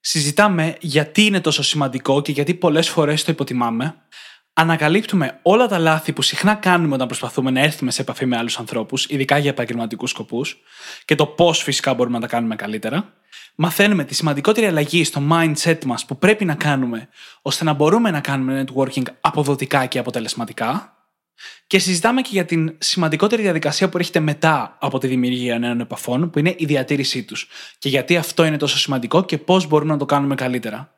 [0.00, 3.94] Συζητάμε γιατί είναι τόσο σημαντικό και γιατί πολλές φορές το υποτιμάμε.
[4.52, 8.58] Ανακαλύπτουμε όλα τα λάθη που συχνά κάνουμε όταν προσπαθούμε να έρθουμε σε επαφή με άλλους
[8.58, 10.56] ανθρώπους, ειδικά για επαγγελματικούς σκοπούς,
[11.04, 13.12] και το πώς φυσικά μπορούμε να τα κάνουμε καλύτερα.
[13.54, 17.08] Μαθαίνουμε τη σημαντικότερη αλλαγή στο mindset μας που πρέπει να κάνουμε
[17.42, 20.99] ώστε να μπορούμε να κάνουμε networking αποδοτικά και αποτελεσματικά.
[21.66, 26.30] Και συζητάμε και για την σημαντικότερη διαδικασία που έρχεται μετά από τη δημιουργία νέων επαφών,
[26.30, 27.48] που είναι η διατήρησή τους.
[27.78, 30.94] Και γιατί αυτό είναι τόσο σημαντικό και πώς μπορούμε να το κάνουμε καλύτερα.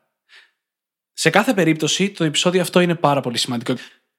[1.13, 3.73] Σε κάθε περίπτωση, το επεισόδιο αυτό είναι πάρα πολύ σημαντικό.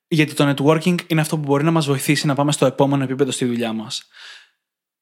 [0.08, 3.31] Γιατί το networking είναι αυτό που μπορεί να μας βοηθήσει να πάμε στο επόμενο επίπεδο
[3.31, 4.09] στη δουλειά μας.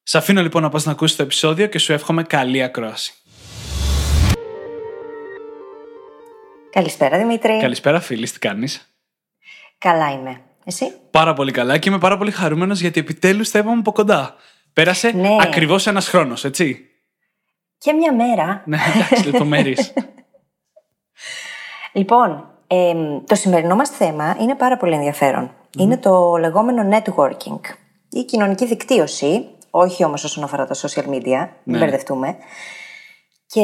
[0.03, 3.13] Σε αφήνω λοιπόν να πας να ακούσεις το επεισόδιο και σου εύχομαι καλή ακρόαση.
[6.69, 7.59] Καλησπέρα Δημήτρη.
[7.59, 8.97] Καλησπέρα, φίλη, τι κάνεις;
[9.77, 10.41] Καλά είμαι.
[10.65, 14.35] Εσύ; Πάρα πολύ καλά και είμαι πάρα πολύ χαρούμενος γιατί επιτέλους θα είπαμε από κοντά.
[14.73, 15.35] Πέρασε Ναι.
[15.41, 16.79] ακριβώς ένας χρόνος, έτσι.
[17.77, 18.63] Και μια μέρα.
[18.65, 19.93] Ναι, εντάξει, λεπτομέρειες.
[21.93, 25.51] Λοιπόν, εμ, το σημερινό μας θέμα είναι πάρα πολύ ενδιαφέρον.
[25.77, 27.59] Είναι το λεγόμενο networking.
[28.09, 31.49] Η κοινωνική δικτύωση, όχι όμως όσον αφορά τα social media, Ναι.
[31.63, 32.35] μην μπερδευτούμε.
[33.45, 33.61] Και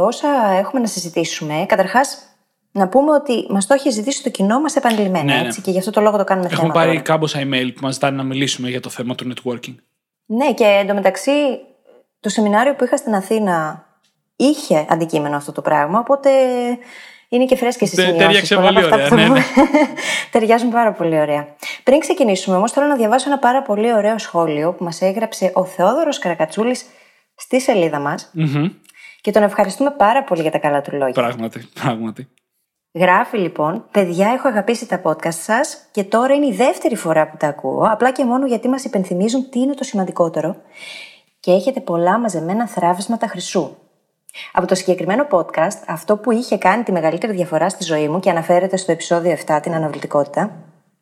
[0.00, 2.18] όσα έχουμε να συζητήσουμε, καταρχάς
[2.78, 5.46] να πούμε ότι μας το έχει ζητήσει το κοινό μας επανειλημμένα, Ναι, ναι.
[5.46, 7.00] έτσι, και γι' αυτό το λόγο το κάνουμε Έχουμε θέμα πάρει τώρα.
[7.02, 9.74] κάμποσα email που μας ζητάνε να μιλήσουμε για το θέμα του networking.
[10.26, 11.30] Ναι, και εντωμεταξύ
[12.20, 13.84] το σεμινάριο που είχα στην Αθήνα
[14.36, 16.30] είχε αντικείμενο αυτό το πράγμα, οπότε
[17.28, 18.26] είναι και φρέσκες οι Τε- σημειώσεις.
[18.26, 19.64] τέριαξε Πολλά πολύ από αυτά ωραία, που θα ναι, πούμε
[20.32, 21.46] Ταιριάζουν πάρα πολύ ωραία.
[21.82, 25.64] Πριν ξεκινήσουμε όμως θέλω να διαβάσω ένα πάρα πολύ ωραίο σχόλιο που μας έγραψε ο
[25.64, 26.84] Θεόδωρος Καρακατσούλης
[27.34, 28.68] στη σελίδα μας Μμμ.
[29.20, 31.12] και τον ευχαριστούμε πάρα πολύ για τα καλά του λόγια.
[31.12, 32.28] Πράγματι, πράγματι.
[32.92, 37.36] Γράφει λοιπόν, παιδιά, έχω αγαπήσει τα podcast σας και τώρα είναι η δεύτερη φορά που
[37.36, 40.56] τα ακούω, απλά και μόνο γιατί μας υπενθυμίζουν τι είναι το σημαντικότερο
[41.40, 43.76] και έχετε πολλά μαζεμένα θράβισματα χρυσού.
[44.52, 48.30] Από το συγκεκριμένο podcast, αυτό που είχε κάνει τη μεγαλύτερη διαφορά στη ζωή μου και
[48.30, 50.50] αναφέρεται στο επεισόδιο 7, την αναβλητικότητα,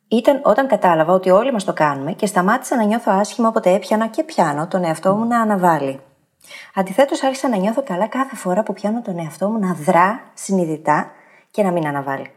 [0.08, 4.06] ήταν όταν κατάλαβα ότι όλοι μας το κάνουμε και σταμάτησα να νιώθω άσχημα όποτε έπιανα
[4.06, 6.00] και πιάνω τον εαυτό μου να αναβάλει.
[6.74, 11.10] Αντιθέτως, άρχισα να νιώθω καλά κάθε φορά που πιάνω τον εαυτό μου να δρά συνειδητά
[11.56, 12.30] και να μην αναβάλει.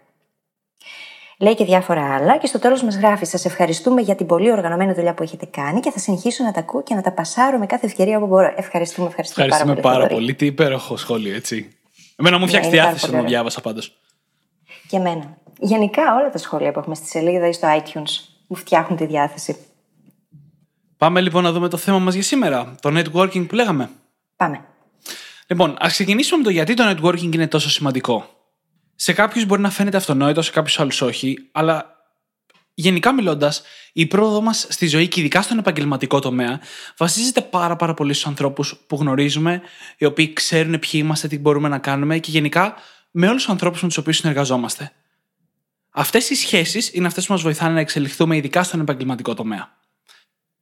[1.40, 4.94] Λέει και διάφορα άλλα και στο τέλος μας γράφει: Σας ευχαριστούμε για την πολύ οργανωμένη
[4.94, 7.66] δουλειά που έχετε κάνει και θα συνεχίσω να τα ακούω και να τα πασάρω με
[7.66, 8.54] κάθε ευκαιρία που μπορώ.
[8.56, 10.20] Ευχαριστούμε, ευχαριστούμε, Ευχαριστούμε πάρα πάρα πολύ.
[10.20, 10.34] πολύ.
[10.36, 11.70] Τι υπέροχο σχόλιο, έτσι.
[12.16, 13.30] Εμένα μου φτιάξει Ναι, είναι πάρα διάθεση πολύ όταν ωραίο.
[13.30, 13.98] διάβασα πάντως.
[14.88, 15.38] Και εμένα.
[15.60, 18.12] Γενικά όλα τα σχόλια που έχουμε στη σελίδα ή στο iTunes
[18.48, 19.58] μου φτιάχνουν τη διάθεση.
[20.98, 22.76] Πάμε λοιπόν να δούμε το θέμα μας για σήμερα.
[22.82, 23.90] Το networking που λέγαμε.
[24.36, 24.66] Πάμε.
[25.48, 28.26] Λοιπόν, ας ξεκινήσουμε με το γιατί το networking είναι τόσο σημαντικό.
[29.02, 32.04] Σε κάποιους μπορεί να φαίνεται αυτονόητο, σε κάποιους άλλους όχι, αλλά
[32.74, 33.62] γενικά μιλώντας,
[33.94, 36.60] η πρόοδο μας στη ζωή και ειδικά στον επαγγελματικό τομέα
[36.98, 39.62] βασίζεται πάρα, πάρα πολύ στους ανθρώπους που γνωρίζουμε,
[39.98, 42.76] οι οποίοι ξέρουν ποιοι είμαστε, τι μπορούμε να κάνουμε και γενικά
[43.12, 44.92] με όλους τους ανθρώπους με τους οποίους συνεργαζόμαστε.
[45.90, 49.78] Αυτές οι σχέσεις είναι αυτές που μας βοηθάνε να εξελιχθούμε ειδικά στον επαγγελματικό τομέα.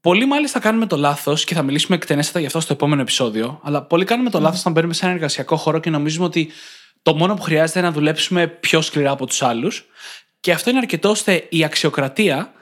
[0.02, 3.60] Πολλοί μάλιστα κάνουμε το λάθος και θα μιλήσουμε εκτενέστατα γι' αυτό στο επόμενο επεισόδιο.
[3.64, 6.52] Αλλά πολλοί κάνουμε το λάθος όταν μπαίνουμε σε ένα εργασιακό χώρο και νομίζουμε ότι
[7.08, 9.86] το μόνο που χρειάζεται είναι να δουλέψουμε πιο σκληρά από τους άλλους.
[10.40, 12.54] Και αυτό είναι αρκετό ώστε η αξιοκρατία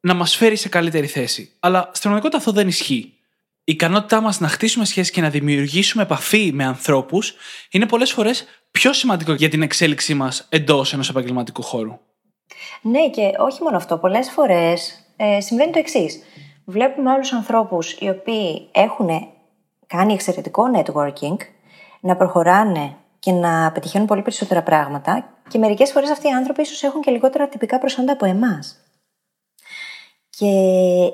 [0.00, 1.52] να μας φέρει σε καλύτερη θέση.
[1.60, 3.12] Αλλά στην πραγματικότητα αυτό δεν ισχύει.
[3.64, 7.34] Η ικανότητά μας να χτίσουμε σχέσεις και να δημιουργήσουμε επαφή με ανθρώπους
[7.70, 11.98] είναι πολλές φορές πιο σημαντικό για την εξέλιξή μας εντός ενός επαγγελματικού χώρου.
[12.82, 13.98] Ναι, και όχι μόνο αυτό.
[13.98, 16.18] Πολλές φορές ε, συμβαίνει το εξής.
[16.64, 19.08] Βλέπουμε άλλους ανθρώπους οι οποίοι έχουν
[19.86, 21.36] κάνει εξαιρετικό networking
[22.00, 26.82] να προχωράνε και να πετυχαίνουν πολύ περισσότερα πράγματα και μερικές φορές αυτοί οι άνθρωποι ίσως
[26.82, 28.76] έχουν και λιγότερα τυπικά προσόντα από εμάς.
[30.30, 30.46] Και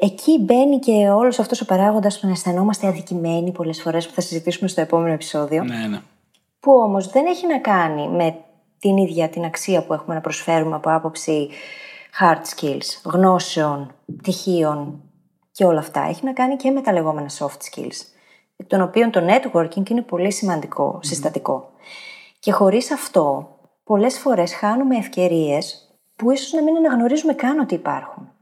[0.00, 4.20] εκεί μπαίνει και όλος αυτός ο παράγοντας που να αισθανόμαστε αδικημένοι πολλές φορές που θα
[4.20, 6.00] συζητήσουμε στο επόμενο επεισόδιο Ναι, ναι.
[6.60, 8.36] που όμως δεν έχει να κάνει με
[8.78, 11.48] την ίδια την αξία που έχουμε να προσφέρουμε από άποψη
[12.20, 15.02] hard skills, γνώσεων, πτυχίων
[15.52, 16.06] και όλα αυτά.
[16.08, 18.18] Έχει να κάνει και με τα λεγόμενα soft skills, εκ
[18.66, 21.70] των οποίων το networking είναι πολύ σημαντικό, συστατικό.
[22.38, 28.32] Και χωρίς αυτό, πολλές φορές χάνουμε ευκαιρίες που ίσως να μην αναγνωρίζουμε καν ότι υπάρχουν.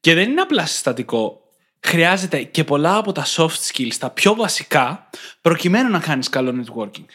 [0.00, 1.40] Και δεν είναι απλά συστατικό.
[1.80, 7.06] Χρειάζεται και πολλά από τα soft skills, τα πιο βασικά, προκειμένου να κάνεις καλό networking.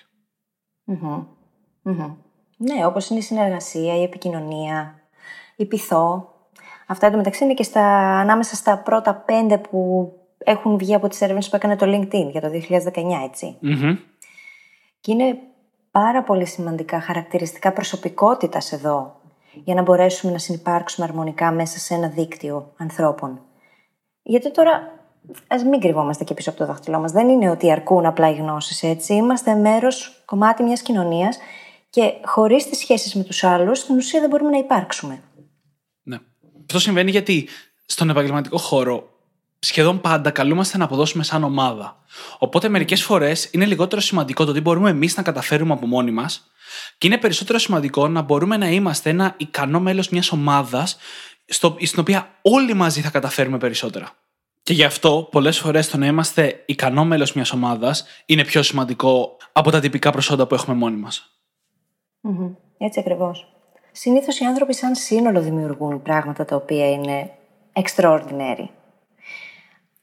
[2.57, 5.01] Ναι, όπως είναι η συνεργασία, η επικοινωνία,
[5.55, 6.31] η πειθό.
[6.87, 7.85] Αυτά εντωμεταξύ είναι και στα,
[8.19, 10.11] ανάμεσα στα πρώτα πέντε που
[10.43, 13.57] έχουν βγει από τις έρευνες που έκανε το LinkedIn για το 2019, ετσι
[14.99, 15.37] Και είναι
[15.91, 19.21] πάρα πολύ σημαντικά χαρακτηριστικά προσωπικότητας εδώ
[19.63, 23.41] για να μπορέσουμε να συνεπάρξουμε αρμονικά μέσα σε ένα δίκτυο ανθρώπων.
[24.23, 24.91] Γιατί τώρα,
[25.47, 27.11] ας μην κρυβόμαστε και πίσω από το δάχτυλό μας.
[27.11, 29.13] Δεν είναι ότι αρκούν απλά οι γνώσεις, έτσι.
[29.13, 31.37] Είμαστε μέρος, κομμάτι μιας κοινωνίας
[31.89, 35.23] και χωρίς τις σχέσεις με τους άλλους, στην ουσία δεν μπορούμε να υπάρξουμε.
[36.03, 36.17] Ναι.
[36.61, 37.47] Αυτό συμβαίνει γιατί
[37.85, 39.12] στον επαγγελματικό χώρο
[39.63, 41.97] σχεδόν πάντα καλούμαστε να αποδώσουμε σαν ομάδα.
[42.37, 46.51] Οπότε μερικές φορές είναι λιγότερο σημαντικό το τι μπορούμε εμείς να καταφέρουμε από μόνοι μας
[46.97, 50.97] και είναι περισσότερο σημαντικό να μπορούμε να είμαστε ένα ικανό μέλος μιας ομάδας
[51.83, 54.11] στην οποία όλοι μαζί θα καταφέρουμε περισσότερα.
[54.63, 59.37] Και γι' αυτό πολλές φορές το να είμαστε ικανό μέλος μιας ομάδας είναι πιο σημαντικό
[59.51, 61.39] από τα τυπικά προσόντα που έχουμε μόνοι μας.
[62.77, 63.47] Έτσι ακριβώς.
[63.91, 67.31] Συνήθως οι άνθρωποι, σαν σύνολο, δημιουργούν πράγματα τα οποία είναι
[67.73, 68.67] extraordinary.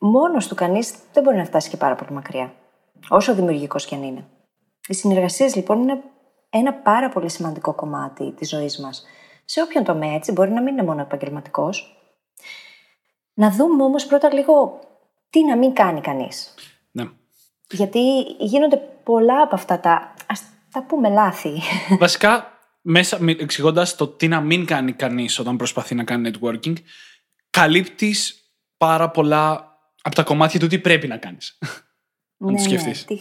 [0.03, 2.55] Μόνος του κανείς δεν μπορεί να φτάσει και πάρα πολύ μακριά.
[3.09, 4.25] Όσο δημιουργικός κι αν είναι.
[4.89, 6.03] Οι συνεργασίες λοιπόν είναι
[6.51, 9.05] ένα πάρα πολύ σημαντικό κομμάτι της ζωής μας.
[9.45, 11.97] Σε όποιον τομέα έτσι, μπορεί να μην είναι μόνο επαγγελματικός.
[13.35, 14.79] Να δούμε όμως πρώτα λίγο
[15.31, 16.55] τι να μην κάνει κανείς.
[16.91, 17.09] Ναι.
[17.71, 19.93] Γιατί γίνονται πολλά από αυτά τα.
[20.27, 20.35] Α
[20.73, 21.61] τα πούμε λάθη.
[21.99, 26.75] Βασικά, μέσα εξηγώντας το τι να μην κάνει κανείς όταν προσπαθεί να κάνει networking,
[27.51, 28.45] καλύπτεις
[28.77, 29.70] πάρα πολλά
[30.03, 31.59] από τα κομμάτια του τι πρέπει να κάνεις.
[32.43, 33.07] Ναι, να το σκεφτείς.
[33.09, 33.17] Ναι,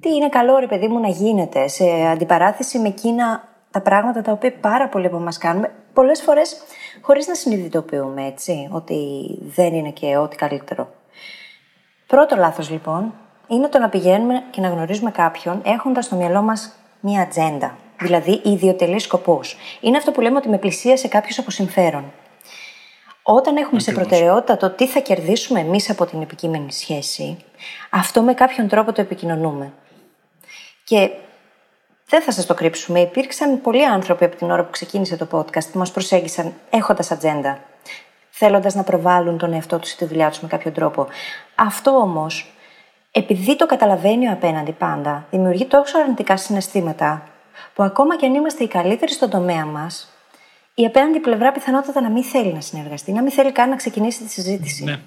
[0.00, 4.32] τι είναι καλό, ρε παιδί μου, να γίνεται σε αντιπαράθεση με εκείνα τα πράγματα τα
[4.32, 6.56] οποία πάρα πολλοί από εμάς κάνουμε, πολλές φορές
[7.00, 8.98] χωρίς να συνειδητοποιούμε έτσι, ότι
[9.40, 10.94] δεν είναι και ό,τι καλύτερο.
[12.06, 13.14] Πρώτο λάθος λοιπόν
[13.48, 17.78] είναι το να πηγαίνουμε και να γνωρίζουμε κάποιον έχοντας στο μυαλό μας μία ατζέντα.
[18.00, 19.56] Δηλαδή ιδιωτελείς σκοπούς.
[19.80, 22.12] Είναι αυτό που λέμε ότι με πλησίασε κάποιος από συμφέρον.
[23.22, 27.36] Όταν έχουμε σε προτεραιότητα το τι θα κερδίσουμε εμείς από την επικείμενη σχέση,
[27.90, 29.72] αυτό με κάποιον τρόπο το επικοινωνούμε.
[30.84, 31.10] Και
[32.06, 35.70] δεν θα σας το κρύψουμε, υπήρξαν πολλοί άνθρωποι από την ώρα που ξεκίνησε το podcast
[35.72, 37.60] που μας προσέγγισαν έχοντας ατζέντα,
[38.30, 41.06] θέλοντας να προβάλλουν τον εαυτό τους ή τη δουλειά τους με κάποιο τρόπο.
[41.54, 42.54] Αυτό όμως,
[43.10, 47.28] επειδή το καταλαβαίνει ο απέναντι πάντα, δημιουργεί τόσο αρνητικά συναισθήματα,
[47.74, 50.09] που ακόμα και αν είμαστε οι καλύτεροι στον τομέα μας,
[50.80, 54.22] η απέναντι πλευρά πιθανότατα να μην θέλει να συνεργαστεί, να μην θέλει καν να ξεκινήσει
[54.22, 54.84] τη συζήτηση.
[54.84, 55.00] Ναι.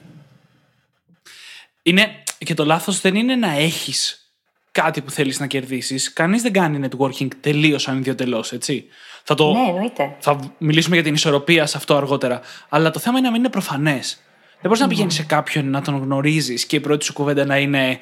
[1.82, 4.32] Είναι, και το λάθος δεν είναι να έχεις
[4.72, 6.14] κάτι που θέλεις να κερδίσεις.
[6.14, 8.86] Κανείς δεν κάνει networking τελείως ανιδιοτελώς, έτσι.
[9.24, 9.52] Θα το...
[9.52, 10.16] Ναι, εννοείται.
[10.20, 12.42] Θα μιλήσουμε για την ισορροπία σε αυτό αργότερα.
[12.70, 14.22] Αλλά το θέμα είναι να μην είναι προφανές.
[14.52, 17.58] Δεν μπορείς να πηγαίνεις σε κάποιον να τον γνωρίζεις και η πρώτη σου κουβέντα να
[17.58, 18.00] είναι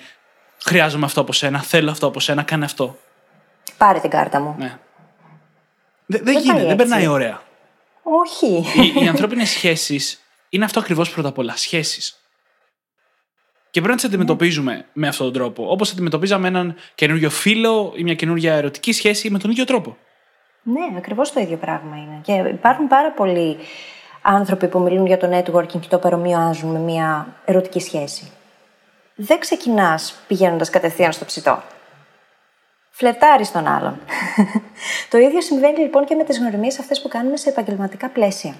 [0.64, 2.98] Χρειάζομαι αυτό από σένα, θέλω αυτό από σένα, κάνε αυτό.
[3.78, 4.56] Πάρε την κάρτα μου.
[4.58, 4.78] Ναι.
[6.06, 7.42] Δεν, δεν γίνεται, δεν περνάει ωραία.
[8.14, 8.64] Όχι.
[8.82, 11.56] Οι, οι ανθρώπινες σχέσεις είναι αυτό ακριβώς πρώτα απ' όλα.
[11.56, 12.16] Σχέσεις.
[13.70, 15.72] Και πρέπει να τις αντιμετωπίζουμε με αυτόν τον τρόπο.
[15.72, 19.98] Όπως αντιμετωπίζαμε έναν καινούριο φίλο ή μια καινούργια ερωτική σχέση με τον ίδιο τρόπο.
[20.64, 22.22] Ναι, ακριβώς το ίδιο πράγμα είναι.
[22.24, 23.58] Και υπάρχουν πάρα πολλοί
[24.22, 28.32] άνθρωποι που μιλούν για το networking και το παρομοιάζουν με μια ερωτική σχέση.
[29.16, 31.64] Δεν ξεκινάς πηγαίνοντας κατευθείαν στο ψητό.
[32.92, 34.00] Φλερτάρεις τον άλλον.
[35.12, 38.56] το ίδιο συμβαίνει λοιπόν και με τις γνωριμίες αυτές που κάνουμε σε επαγγελματικά πλαίσια.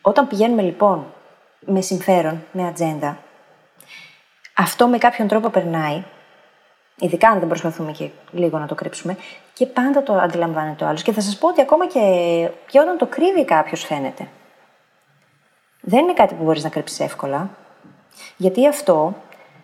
[0.00, 1.14] Όταν πηγαίνουμε λοιπόν
[1.60, 3.18] με συμφέρον, με ατζέντα,
[4.54, 6.04] αυτό με κάποιον τρόπο περνάει,
[6.98, 9.16] ειδικά αν δεν προσπαθούμε και λίγο να το κρύψουμε,
[9.52, 11.02] και πάντα το αντιλαμβάνεται ο άλλος.
[11.02, 12.00] Και θα σας πω ότι ακόμα και,
[12.66, 14.28] και όταν το κρύβει κάποιος φαίνεται.
[15.80, 17.50] Δεν είναι κάτι που μπορείς να κρύψεις εύκολα,
[18.36, 19.14] γιατί αυτό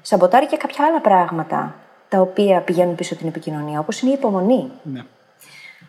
[0.03, 1.75] σαμποτάρει και κάποια άλλα πράγματα
[2.11, 4.71] τα οποία πηγαίνουν πίσω την επικοινωνία, όπως είναι η υπομονή.
[4.83, 5.01] Ναι.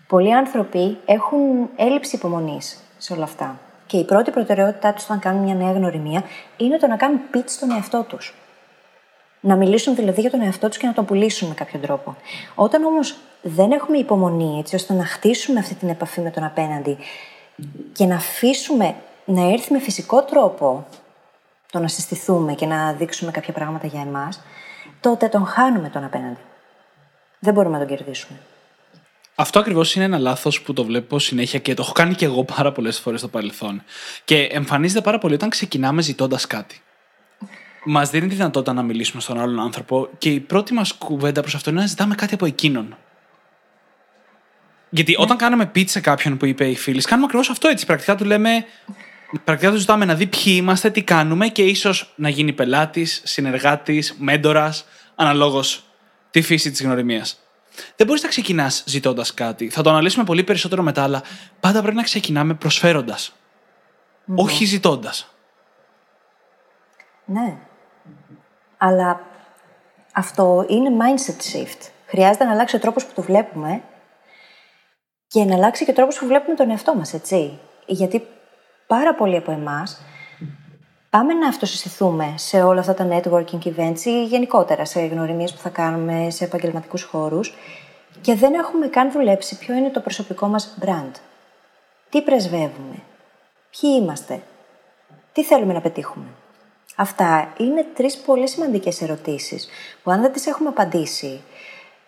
[0.08, 3.60] Πολλοί άνθρωποι έχουν έλλειψη υπομονής σε όλα αυτά.
[3.86, 6.24] Και η πρώτη προτεραιότητά τους όταν κάνουν μια νέα γνωριμία
[6.58, 8.36] είναι το να κάνουν pitch στον εαυτό τους.
[9.40, 12.16] Να μιλήσουν δηλαδή για τον εαυτό τους και να τον πουλήσουν με κάποιο τρόπο.
[12.56, 16.98] Όταν όμως δεν έχουμε υπομονή έτσι ώστε να χτίσουμε αυτή την επαφή με τον απέναντι
[17.94, 20.86] και να αφήσουμε να έρθει με φυσικό τρόπο
[21.72, 24.42] το να συστηθούμε και να δείξουμε κάποια πράγματα για εμάς,
[25.02, 26.40] τότε τον χάνουμε τον απέναντι.
[27.40, 28.40] Δεν μπορούμε να τον κερδίσουμε.
[29.36, 32.44] Αυτό ακριβώς είναι ένα λάθος που το βλέπω συνέχεια και το έχω κάνει και εγώ
[32.44, 33.84] πάρα πολλές φορές στο παρελθόν.
[34.26, 36.82] Και εμφανίζεται πάρα πολύ όταν ξεκινάμε ζητώντας κάτι
[37.84, 41.56] μας δίνει τη δυνατότητα να μιλήσουμε στον άλλον άνθρωπο και η πρώτη μας κουβέντα προς
[41.56, 42.98] αυτό είναι να ζητάμε κάτι από εκείνον.
[44.90, 47.86] Γιατί όταν κάναμε pitch σε κάποιον που είπε η φίλη, κάνουμε ακριβώς αυτό έτσι.
[47.86, 48.66] Πρακτικά του λέμε.
[49.44, 54.16] Πρακτικά του ζητάμε να δει ποιοι είμαστε, τι κάνουμε και ίσως να γίνει πελάτης, συνεργάτης,
[54.18, 54.86] μέντορας,
[55.16, 55.84] αναλόγως
[56.32, 57.40] τη φύση της γνωριμίας.
[57.96, 59.70] δεν μπορείς να ξεκινάς ζητώντας κάτι.
[59.70, 61.22] Θα το αναλύσουμε πολύ περισσότερο μετά, αλλά
[61.60, 63.34] πάντα πρέπει να ξεκινάμε προσφέροντας.
[64.36, 65.36] Όχι ζητώντας.
[67.26, 67.58] Ναι.
[68.78, 69.22] Αλλά
[70.14, 71.90] αυτό είναι mindset shift.
[72.06, 73.82] Χρειάζεται να αλλάξει ο τρόπος που το βλέπουμε
[75.28, 77.60] και να αλλάξει και ο τρόπος που βλέπουμε τον εαυτό μας, έτσι.
[77.86, 78.28] Γιατί
[78.96, 80.02] πάρα πολλοί από εμάς
[81.10, 85.70] πάμε να αυτοσυστηθούμε σε όλα αυτά τα networking events ή γενικότερα σε γνωριμίες που θα
[85.70, 87.54] κάνουμε σε επαγγελματικούς χώρους
[88.22, 91.12] και δεν έχουμε καν δουλέψει ποιο είναι το προσωπικό μας brand.
[92.10, 92.96] Τι πρεσβεύουμε,
[93.70, 94.42] ποιοι είμαστε,
[95.34, 96.26] τι θέλουμε να πετύχουμε.
[96.96, 99.70] Αυτά είναι τρεις πολύ σημαντικές ερωτήσεις
[100.04, 101.42] που αν δεν τις έχουμε απαντήσει,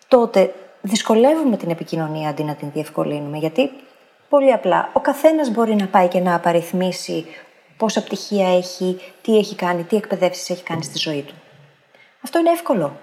[0.08, 3.38] τότε δυσκολεύουμε την επικοινωνία αντί να την διευκολύνουμε.
[3.38, 3.70] Γιατί
[4.28, 7.26] πολύ απλά ο καθένας μπορεί να πάει και να απαριθμίσει
[7.76, 11.34] πόσα πτυχία έχει, τι έχει κάνει, τι εκπαιδεύσεις έχει κάνει στη ζωή του.
[12.20, 12.96] Αυτό είναι εύκολο.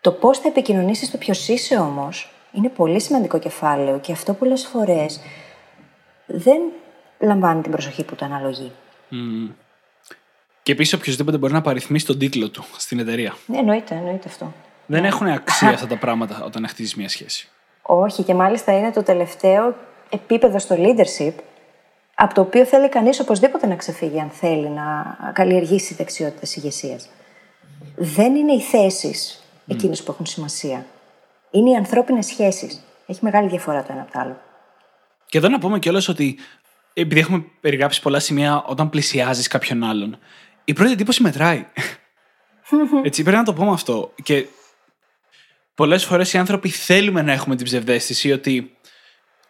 [0.00, 4.66] Το πώς θα επικοινωνήσεις το ποιος είσαι όμως είναι πολύ σημαντικό κεφάλαιο και αυτό πολλές
[4.66, 5.20] φορές
[6.26, 6.60] δεν
[7.18, 8.72] λαμβάνει την προσοχή που το αναλογεί.
[10.62, 13.34] Και επίσης, οποιοδήποτε μπορεί να παριθμίσει τον τίτλο του στην εταιρεία.
[13.46, 14.52] Ναι, εννοείται, εννοείται αυτό.
[14.86, 17.48] Δεν έχουν αξία αυτά τα πράγματα όταν χτίζεις μια σχέση.
[17.82, 19.76] Όχι, και μάλιστα είναι το τελευταίο
[20.12, 21.32] επίπεδο στο leadership,
[22.14, 27.08] από το οποίο θέλει κανείς οπωσδήποτε να ξεφύγει, αν θέλει να καλλιεργήσει δεξιότητες ηγεσίας.
[27.96, 30.86] Δεν είναι οι θέσεις εκείνες που έχουν σημασία.
[31.50, 32.84] Είναι οι ανθρώπινες σχέσεις.
[33.06, 34.40] Έχει μεγάλη διαφορά το ένα από το άλλο.
[35.26, 36.38] Και εδώ να πούμε κιόλας ότι
[36.92, 40.18] επειδή έχουμε περιγράψει πολλά σημεία όταν πλησιάζεις κάποιον άλλον,
[40.64, 41.66] η πρώτη εντύπωση μετράει.
[43.04, 44.12] Έτσι, πρέπει να το πούμε αυτό.
[44.22, 44.46] Και
[45.74, 48.76] πολλές φορές οι άνθρωποι θέλουμε να έχουμε την ψευδέστηση ότι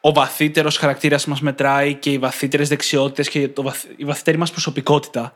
[0.04, 5.34] ο βαθύτερος χαρακτήρας μας μετράει και οι βαθύτερες δεξιότητες και το η βαθύτερη μας προσωπικότητα.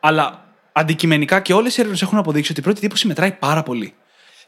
[0.00, 3.94] Αλλά αντικειμενικά και όλες οι έρευνες έχουν αποδείξει ότι η πρώτη εντύπωση μετράει πάρα πολύ.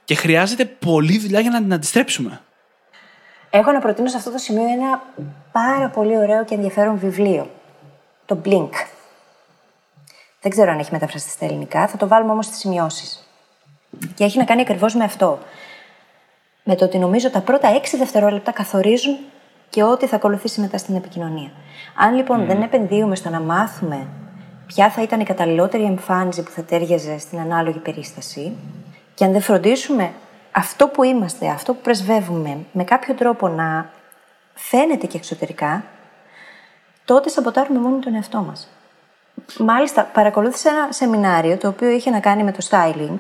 [0.05, 2.41] Και χρειάζεται πολλή δουλειά για να την αντιστρέψουμε.
[3.51, 5.03] Έχω να προτείνω σε αυτό το σημείο ένα
[5.53, 7.51] πάρα πολύ ωραίο και ενδιαφέρον βιβλίο.
[8.27, 8.71] Το Blink.
[10.41, 13.29] Δεν ξέρω αν έχει μεταφραστεί στα ελληνικά, θα το βάλουμε όμως στις σημειώσεις.
[14.15, 15.39] Και έχει να κάνει ακριβώς με αυτό.
[16.65, 19.17] Με το ότι νομίζω τα πρώτα έξι δευτερόλεπτα καθορίζουν
[19.71, 21.51] και ό,τι θα ακολουθήσει μετά στην επικοινωνία.
[21.97, 24.07] Αν λοιπόν δεν επενδύουμε στο να μάθουμε
[24.67, 28.57] ποια θα ήταν η καταλληλότερη εμφάνιση που θα τέριαζε στην ανάλογη περίσταση,
[29.15, 30.13] και αν δεν φροντίσουμε
[30.53, 33.91] αυτό που είμαστε, αυτό που πρεσβεύουμε, με κάποιο τρόπο να
[34.55, 35.85] φαίνεται και εξωτερικά,
[37.05, 38.69] τότε σαμποτάρουμε μόνο τον εαυτό μας.
[39.59, 43.17] Μάλιστα, παρακολούθησα ένα σεμινάριο το οποίο είχε να κάνει με το styling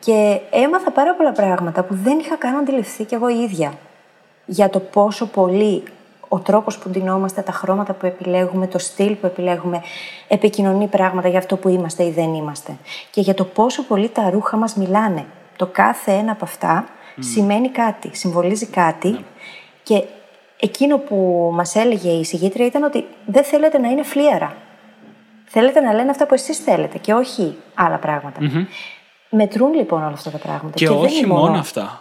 [0.00, 3.72] και έμαθα πάρα πολλά πράγματα που δεν είχα καν αντιληφθεί κι εγώ η ίδια.
[4.46, 5.82] Για το πόσο πολύ
[6.28, 9.82] ο τρόπος που ντυνόμαστε, τα χρώματα που επιλέγουμε, το στυλ που επιλέγουμε,
[10.28, 12.76] επικοινωνεί πράγματα για αυτό που είμαστε ή δεν είμαστε.
[13.10, 15.24] Και για το πόσο πολύ τα ρούχα μας μιλάνε.
[15.56, 16.86] Το κάθε ένα από αυτά
[17.18, 19.18] σημαίνει κάτι, συμβολίζει κάτι ναι.
[19.82, 20.04] και
[20.60, 24.56] εκείνο που μας έλεγε η συγγήτρια ήταν ότι δεν θέλετε να είναι φλίαρα.
[25.44, 27.98] Θέλετε να λένε αυτά που εσείς θέλετε και όχι άλλα
[29.30, 30.76] Μετρούν λοιπόν όλα αυτά τα πράγματα.
[30.76, 32.00] Και, όχι μόνο αυτά.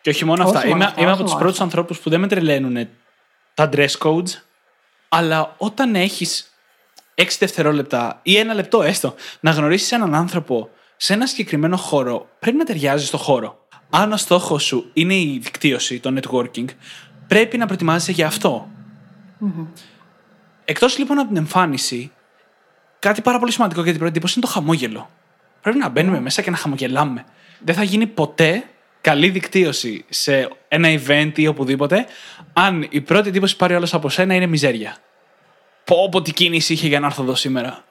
[0.00, 0.66] Και όχι μόνο αυτά.
[0.66, 2.88] Είμαι, είμαι από τους πρώτους ανθρώπους που δεν με τρελαίνουν
[3.54, 4.30] τα dress codes,
[5.08, 6.52] αλλά όταν έχεις
[7.14, 12.56] 6 δευτερόλεπτα ή ένα λεπτό έστω να γνωρίσεις έναν άνθρωπο σε ένα συγκεκριμένο χώρο, πρέπει
[12.56, 13.66] να ταιριάζει στο χώρο.
[13.90, 16.64] Αν ο στόχος σου είναι η δικτύωση, το networking,
[17.26, 18.68] πρέπει να προετοιμάζεσαι για αυτό.
[19.40, 19.66] Mm-hmm.
[20.64, 22.12] Εκτός λοιπόν από την εμφάνιση,
[22.98, 25.10] κάτι πάρα πολύ σημαντικό για την πρώτη εντύπωση είναι το χαμόγελο.
[25.62, 27.24] Πρέπει να μπαίνουμε μέσα και να χαμογελάμε.
[27.58, 28.64] Δεν θα γίνει ποτέ
[29.00, 32.06] καλή δικτύωση σε ένα event ή οπουδήποτε,
[32.52, 34.96] αν η πρώτη εντύπωση πάρει όλο από σένα είναι μιζέρια.
[35.84, 37.84] Πω, πω τι κίνηση είχε για να έρθω εδώ σήμερα.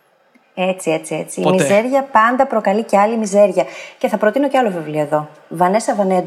[0.55, 1.41] Έτσι, έτσι, έτσι.
[1.41, 1.63] Ποτέ.
[1.63, 3.65] Η μιζέρια πάντα προκαλεί και άλλη μιζέρια.
[3.97, 5.29] Και θα προτείνω και άλλο βιβλίο εδώ.
[5.47, 6.23] Βανέσα Van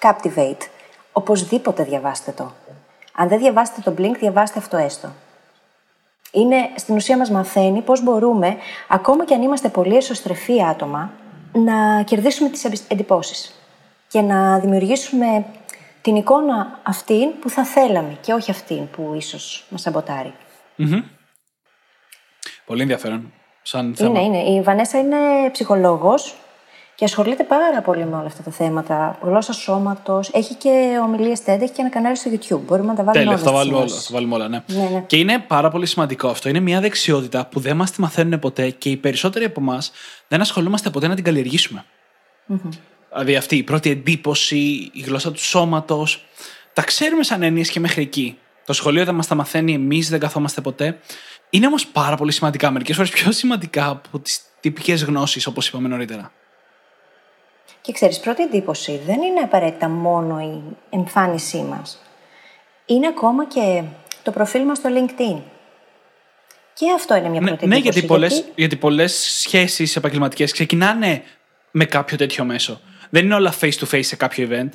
[0.00, 0.66] Captivate.
[1.12, 2.52] Οπωσδήποτε διαβάστε το.
[3.14, 5.12] Αν δεν διαβάσετε το Blink, διαβάστε αυτό έστω.
[6.32, 8.56] Είναι, στην ουσία μας μαθαίνει πώς μπορούμε,
[8.88, 11.12] ακόμα και αν είμαστε πολύ εσωστρεφή άτομα,
[11.52, 13.54] να κερδίσουμε τις εντυπώσεις
[14.08, 15.44] και να δημιουργήσουμε
[16.02, 20.32] την εικόνα αυτήν που θα θέλαμε και όχι αυτήν που ίσως μας σαμποταρει
[22.66, 23.32] Πολύ ενδιαφέρον.
[23.62, 24.20] Σαν θέμα.
[24.20, 24.58] Είναι, είναι.
[24.58, 25.16] Η Βανέσα είναι
[25.52, 26.34] ψυχολόγος
[26.98, 29.18] και ασχολείται πάρα πολύ με όλα αυτά τα θέματα.
[29.22, 30.30] Γλώσσα σώματος.
[30.32, 32.60] Έχει και ομιλίες TED, έχει και ένα κανάλι στο YouTube.
[32.66, 33.38] Μπορούμε να τα βάλουμε όλα.
[33.38, 34.62] Θα βάλουμε όλα, θα βάλουμε όλα ναι.
[34.66, 35.04] Ναι, ναι.
[35.06, 36.48] Και είναι πάρα πολύ σημαντικό αυτό.
[36.48, 39.90] Είναι μια δεξιότητα που δεν μας τη μαθαίνουν ποτέ και οι περισσότεροι από εμάς
[40.28, 41.84] δεν ασχολούμαστε ποτέ να την καλλιεργήσουμε.
[42.52, 42.78] Mm-hmm.
[43.12, 44.56] Δηλαδή αυτή η πρώτη εντύπωση,
[44.92, 46.24] η γλώσσα του σώματος.
[46.72, 48.38] Τα ξέρουμε σαν έννοιες και μέχρι εκεί.
[48.64, 50.98] Το σχολείο δεν μας τα μαθαίνει, εμείς δεν καθόμαστε ποτέ.
[51.50, 52.70] Είναι όμως πάρα πολύ σημαντικά.
[52.70, 56.32] Μερικές φορές πιο σημαντικά από τις τυπικές γνώσεις, όπως είπαμε νωρίτερα.
[57.80, 62.02] Και ξέρεις, πρώτη εντύπωση δεν είναι απαραίτητα μόνο η εμφάνισή μας.
[62.86, 63.82] Είναι ακόμα και
[64.22, 65.38] το προφίλ μας στο LinkedIn.
[66.74, 67.92] Και αυτό είναι μια Ναι, πρώτη ναι εντύπωση.
[67.92, 71.22] γιατί, πολλές, γιατί πολλές σχέσεις επαγγελματικές ξεκινάνε
[71.70, 72.80] με κάποιο τέτοιο μέσο.
[73.10, 74.68] Δεν είναι όλα face to face σε κάποιο event.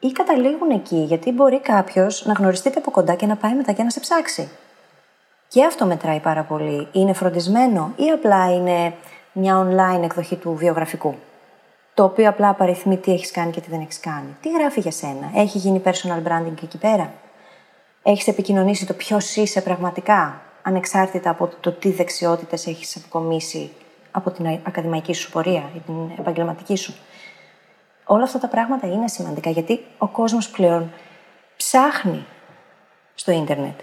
[0.00, 3.82] Ή καταλήγουν εκεί, γιατί μπορεί κάποιος να γνωριστείτε από κοντά και να πάει μετά και
[3.82, 4.48] να σε ψάξει.
[5.48, 6.88] Και αυτό μετράει πάρα πολύ.
[6.92, 8.94] Είναι φροντισμένο ή απλά είναι
[9.32, 11.14] μια online εκδοχή του βιογραφικού;
[11.94, 14.36] Το οποίο απλά απαριθμεί τι έχεις κάνει και τι δεν έχεις κάνει.
[14.40, 17.12] Τι γράφει για σένα, έχει γίνει personal branding εκεί πέρα;
[18.02, 23.72] Έχεις επικοινωνήσει το ποιος είσαι πραγματικά, ανεξάρτητα από το τι δεξιότητες έχεις αποκομίσει
[24.10, 26.94] από την ακαδημαϊκή σου πορεία ή την επαγγελματική σου;
[28.04, 30.92] Όλα αυτά τα πράγματα είναι σημαντικά γιατί ο κόσμος πλέον
[31.56, 32.24] ψάχνει
[33.14, 33.80] στο ίντερνετ.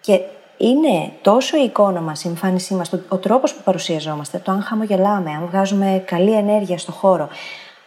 [0.00, 0.20] Και
[0.56, 4.62] είναι τόσο η εικόνα μας, η εμφάνισή μας, το- ο τρόπος που παρουσιαζόμαστε, το αν
[4.62, 7.28] χαμογελάμε, αν βγάζουμε καλή ενέργεια στο χώρο,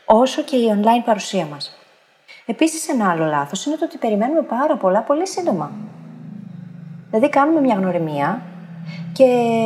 [0.05, 1.77] όσο και η online παρουσία μας.
[2.45, 5.71] Επίσης ένα άλλο λάθος είναι το ότι περιμένουμε πάρα πολλά πολύ σύντομα.
[7.09, 8.41] Δηλαδή κάνουμε μια γνωριμία
[9.13, 9.25] και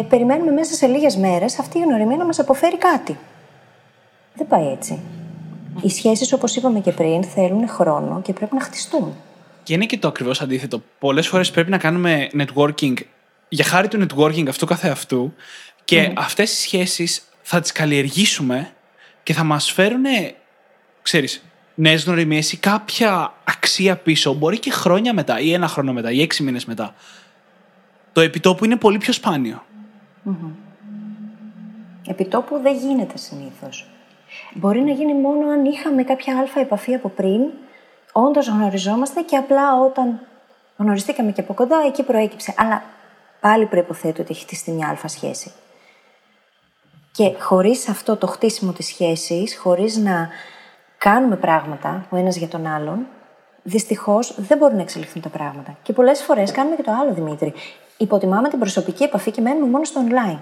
[0.10, 3.18] περιμένουμε μέσα σε λίγες μέρες αυτή η γνωριμία να μας αποφέρει κάτι.
[4.36, 5.00] Δεν πάει έτσι.
[5.82, 9.14] Οι σχέσεις, όπως είπαμε και πριν, θέλουν χρόνο και πρέπει να χτιστούν.
[9.64, 10.84] Και είναι και το ακριβώς αντίθετο.
[11.00, 12.94] Πολλές φορές πρέπει να κάνουμε networking
[13.50, 15.34] για χάρη του networking αυτού καθεαυτού
[15.86, 18.74] και αυτές οι σχέσεις θα τις καλλιεργήσουμε
[19.24, 20.04] και θα μας φέρουν,
[21.02, 21.44] ξέρεις,
[21.76, 26.22] νέες γνωριμίες ή κάποια αξία πίσω, μπορεί και χρόνια μετά ή ένα χρόνο μετά ή
[26.22, 26.96] έξι μήνες μετά.
[28.14, 29.64] Το επιτόπου είναι πολύ πιο σπάνιο.
[32.08, 33.88] Επιτόπου δεν γίνεται συνήθως.
[34.54, 37.42] Μπορεί να γίνει μόνο αν είχαμε κάποια αλφα επαφή από πριν,
[38.14, 40.20] όντως γνωριζόμαστε και απλά όταν
[40.78, 42.54] γνωριστήκαμε και από κοντά, εκεί προέκυψε.
[42.58, 42.84] Αλλά
[43.40, 45.52] πάλι προποθέτει ότι έχει χτιστεί μια αλφα σχέση.
[47.12, 50.30] Και χωρίς αυτό το χτίσιμο της σχέσης, χωρίς να
[50.98, 53.08] κάνουμε πράγματα ο ένας για τον άλλον,
[53.64, 55.78] δυστυχώς δεν μπορούν να εξελιχθούν τα πράγματα.
[55.84, 57.54] Και πολλές φορές κάνουμε και το άλλο, Δημήτρη.
[57.98, 60.40] Υποτιμάμε την προσωπική επαφή και μένουμε μόνο στο online.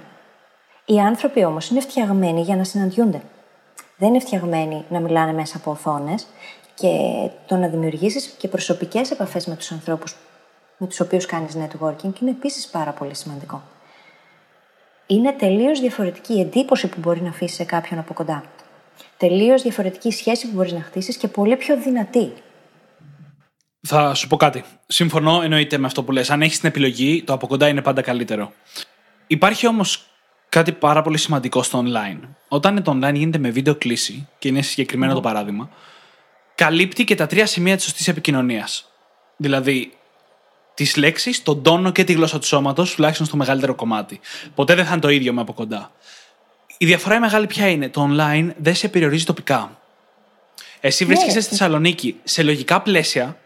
[0.86, 3.22] Οι άνθρωποι όμως είναι φτιαγμένοι για να συναντιούνται.
[3.98, 6.28] Δεν είναι φτιαγμένοι να μιλάνε μέσα από οθόνες
[6.76, 6.88] και
[7.48, 10.16] το να δημιουργήσεις και προσωπικές επαφές με τους ανθρώπους
[10.82, 13.64] με τους οποίους κάνεις networking είναι επίσης πάρα πολύ σημαντικό.
[15.08, 18.44] Είναι τελείως διαφορετική η εντύπωση που μπορεί να αφήσεις σε κάποιον από κοντά.
[19.18, 22.34] Τελείως διαφορετική η σχέση που μπορείς να χτίσεις και πολύ πιο δυνατή.
[23.82, 24.64] Θα σου πω κάτι.
[24.88, 26.30] Συμφωνώ εννοείται με αυτό που λες.
[26.30, 28.52] Αν έχεις την επιλογή, το από κοντά είναι πάντα καλύτερο.
[29.28, 30.06] Υπάρχει όμως
[30.50, 32.20] κάτι πάρα πολύ σημαντικό στο online.
[32.48, 35.70] Όταν το online γίνεται με βίντεο κλίση, και είναι συγκεκριμένο το παράδειγμα,
[36.64, 38.92] καλύπτει και τα τρία σημεία της σωστής επικοινωνίας.
[39.38, 39.94] Δηλαδή,
[40.74, 44.20] τις λέξεις, τον τόνο και τη γλώσσα του σώματος, τουλάχιστον στο μεγαλύτερο κομμάτι.
[44.56, 45.92] Ποτέ δεν θα είναι το ίδιο με από κοντά.
[46.78, 49.80] Η διαφορά η μεγάλη ποια είναι; Το online δεν σε περιορίζει τοπικά.
[50.80, 53.38] Εσύ βρίσκεσαι στη Θεσσαλονίκη σε λογικά πλαίσια,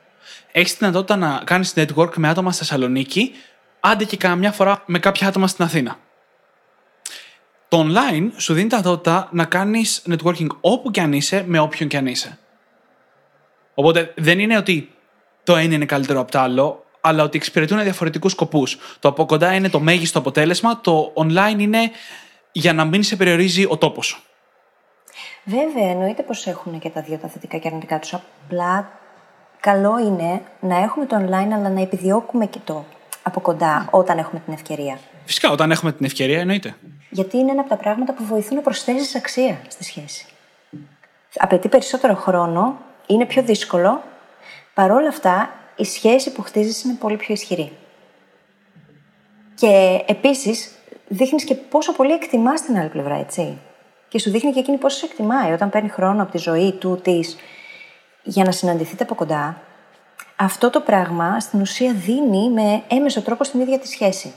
[0.51, 3.32] έχεις τη δυνατότητα να κάνεις network με άτομα στη Θεσσαλονίκη,
[3.80, 5.99] άντε και καμιά φορά με κάποια άτομα στην Αθήνα.
[7.67, 11.89] Το online σου δίνει τη δυνατότητα να κάνεις networking όπου και αν είσαι, με όποιον
[11.89, 12.39] και αν είσαι.
[13.76, 14.90] Οπότε δεν είναι ότι
[15.44, 18.78] το ένα είναι καλύτερο από το άλλο, αλλά ότι εξυπηρετούν διαφορετικούς σκοπούς.
[19.00, 21.92] Το από κοντά είναι το μέγιστο αποτέλεσμα, το online είναι
[22.52, 24.24] για να μην σε περιορίζει ο τόπος σου.
[25.44, 28.14] Βέβαια, εννοείται πως έχουν και τα δύο τα θετικά και αρνητικά τους.
[28.14, 28.90] Απλά
[29.60, 32.86] καλό είναι να έχουμε το online, αλλά να επιδιώκουμε και το
[33.24, 35.00] από κοντά όταν έχουμε την ευκαιρία.
[35.26, 36.76] Φυσικά, όταν έχουμε την ευκαιρία, εννοείται.
[37.10, 40.26] Γιατί είναι ένα από τα πράγματα που βοηθούν να προσθέσεις αξία στη σχέση.
[41.38, 44.04] Απαιτεί περισσότερο χρόνο, είναι πιο δύσκολο.
[44.74, 47.72] Παρ' όλα αυτά, η σχέση που χτίζεις είναι πολύ πιο ισχυρή.
[49.56, 50.72] Και επίσης,
[51.08, 53.58] δείχνεις και πόσο πολύ εκτιμάς την άλλη πλευρά, έτσι.
[54.08, 57.00] Και σου δείχνει και εκείνη πόσο σε εκτιμάει όταν παίρνει χρόνο από τη ζωή του,
[57.04, 57.38] της,
[58.24, 59.62] για να συναντηθείτε από κοντά.
[60.36, 64.34] Αυτό το πράγμα στην ουσία δίνει με έμεσο τρόπο στην ίδια τη σχέση.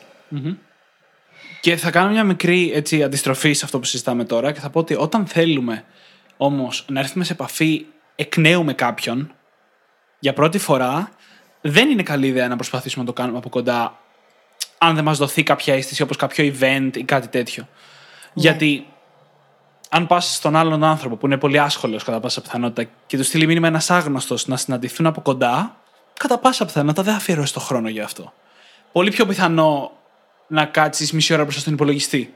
[1.61, 4.79] Και θα κάνω μια μικρή έτσι, αντιστροφή σε αυτό που συζητάμε τώρα και θα πω
[4.79, 5.85] ότι όταν θέλουμε
[6.37, 7.87] όμως να έρθουμε σε επαφή
[8.21, 9.33] εκ νέου με κάποιον
[10.19, 11.11] για πρώτη φορά,
[11.61, 13.99] δεν είναι καλή ιδέα να προσπαθήσουμε να το κάνουμε από κοντά
[14.79, 17.69] αν δεν μας δοθεί κάποια αίσθηση όπως κάποιο event ή κάτι τέτοιο.
[18.33, 18.87] Γιατί
[19.89, 23.47] αν πας στον άλλον άνθρωπο που είναι πολύ άσχολος κατά πάσα πιθανότητα και του στείλει
[23.47, 25.77] μήνυμα ένας άγνωστος να συναντηθούν από κοντά,
[26.19, 28.33] κατά πάσα πιθανότητα δεν θα αφιερώσει το χρόνο για αυτό.
[28.93, 29.93] Πολύ πιο πιθανό
[30.47, 32.35] να κάτσεις μισή ώρα μπροστά στον υπολογιστή.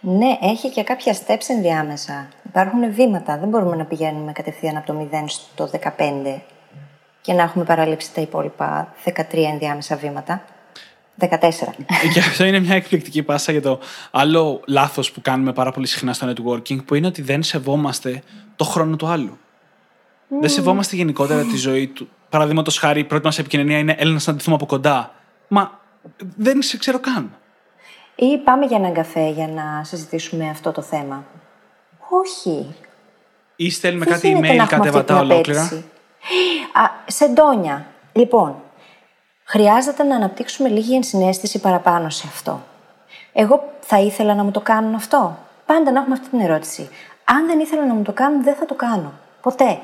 [0.00, 2.28] Ναι, έχει και κάποια steps ενδιάμεσα.
[2.46, 3.38] Υπάρχουν βήματα.
[3.38, 6.40] Δεν μπορούμε να πηγαίνουμε κατευθείαν από το 0 στο 15
[7.20, 10.44] και να έχουμε παραλείψει τα υπόλοιπα 13 ενδιάμεσα βήματα.
[11.20, 11.26] 14.
[12.12, 13.80] Και αυτό είναι μια εκπληκτική πάσα για το
[14.10, 18.22] άλλο λάθος που κάνουμε πάρα πολύ συχνά στο networking, που είναι ότι δεν σεβόμαστε
[18.56, 19.38] το χρόνο του άλλου.
[20.40, 22.08] Δεν σεβόμαστε γενικότερα τη ζωή του.
[22.28, 25.14] Παραδείγματος χάρη, η πρώτη μας επικοινωνία είναι Έλληνα να συναντηθούμε από κοντά.
[25.48, 25.80] Μα
[26.36, 27.36] δεν σε ξέρω καν.
[28.20, 31.24] Ή πάμε για έναν καφέ για να συζητήσουμε αυτό το θέμα;
[32.08, 32.74] Όχι.
[33.56, 35.84] Ή στέλνουμε Δεν κάτι γίνεται να email έχουμε αυτή κατεβατά την ολόκληρα; απέτηση.
[36.72, 37.86] Α, σεντόνια.
[38.12, 38.54] Λοιπόν,
[39.44, 42.62] χρειάζεται να αναπτύξουμε λίγη ενσυναίσθηση παραπάνω σε αυτό.
[43.32, 45.38] Εγώ θα ήθελα να μου το κάνουν αυτό.
[45.66, 46.88] Πάντα να έχουμε αυτή την ερώτηση.
[47.24, 49.12] Αν δεν ήθελα να μου το κάνουν, δεν θα το κάνω.
[49.40, 49.78] Ποτέ.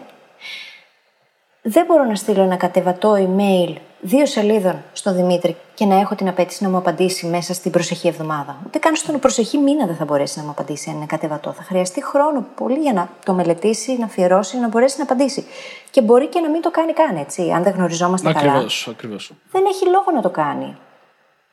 [1.62, 3.75] Δεν μπορώ να στείλω ένα κατεβατό email
[4.07, 8.09] δύο σελίδων στο Δημήτρη και να έχω την απέτηση να μου απαντήσει μέσα στην προσεχή
[8.09, 8.57] εβδομάδα.
[8.67, 11.53] Ούτε καν στον προσεχή μήνα δεν θα μπορέσει να μου απαντήσει αν είναι κατεβατό.
[11.53, 15.47] Θα χρειαστεί χρόνο πολύ για να το μελετήσει, να αφιερώσει, να μπορέσει να απαντήσει.
[15.90, 18.51] Και μπορεί και να μην το κάνει καν, έτσι, αν δεν γνωριζόμαστε καλά.
[18.53, 19.33] Ακριβώς, ακριβώς.
[19.51, 20.77] Δεν έχει λόγο να το κάνει.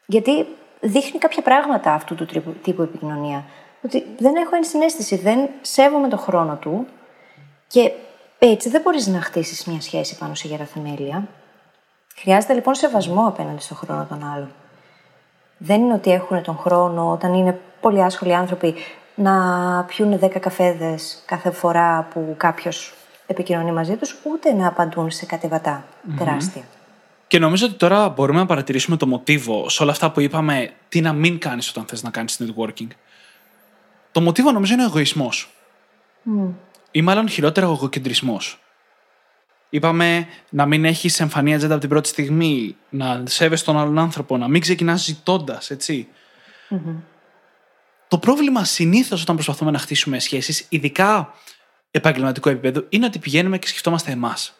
[0.05, 0.45] Γιατί
[0.79, 3.43] δείχνει κάποια πράγματα αυτού του τρίπου- τύπου επικοινωνία.
[3.85, 6.85] Ότι δεν έχω ενσυναίσθηση, δεν σέβομαι το χρόνο του
[7.67, 7.91] και
[8.39, 11.27] έτσι δεν μπορείς να χτίσεις μια σχέση πάνω σε γερά θεμέλια.
[12.21, 14.51] Χρειάζεται λοιπόν σεβασμό απέναντι στον χρόνο των άλλων.
[15.57, 18.75] Δεν είναι ότι έχουν τον χρόνο όταν είναι πολύ άσχολοι άνθρωποι
[19.15, 19.33] να
[19.83, 22.93] πιούν 10 καφέδες κάθε φορά που κάποιος
[23.27, 25.83] επικοινωνεί μαζί τους, ούτε να απαντούν σε κατεβατά
[26.17, 26.61] τεράστια.
[27.27, 31.01] Και νομίζω ότι τώρα μπορούμε να παρατηρήσουμε το μοτίβο σε όλα αυτά που είπαμε τι
[31.01, 32.87] να μην κάνεις όταν θες να κάνεις networking.
[34.11, 35.49] Το μοτίβο νομίζω είναι ο εγωισμός.
[36.91, 38.59] Ή μάλλον χειρότερα ο εγωκεντρισμός.
[39.73, 44.37] Είπαμε να μην έχεις εμφανή ατζέντα από την πρώτη στιγμή, να σέβεσαι τον άλλον άνθρωπο,
[44.37, 46.07] να μην ξεκινάς ζητώντας, έτσι.
[48.07, 51.33] Το πρόβλημα συνήθως όταν προσπαθούμε να χτίσουμε σχέσεις, ειδικά
[51.91, 54.53] επαγγελματικό επίπεδο, είναι ότι πηγαίνουμε και σκεφτόμαστε εμάς.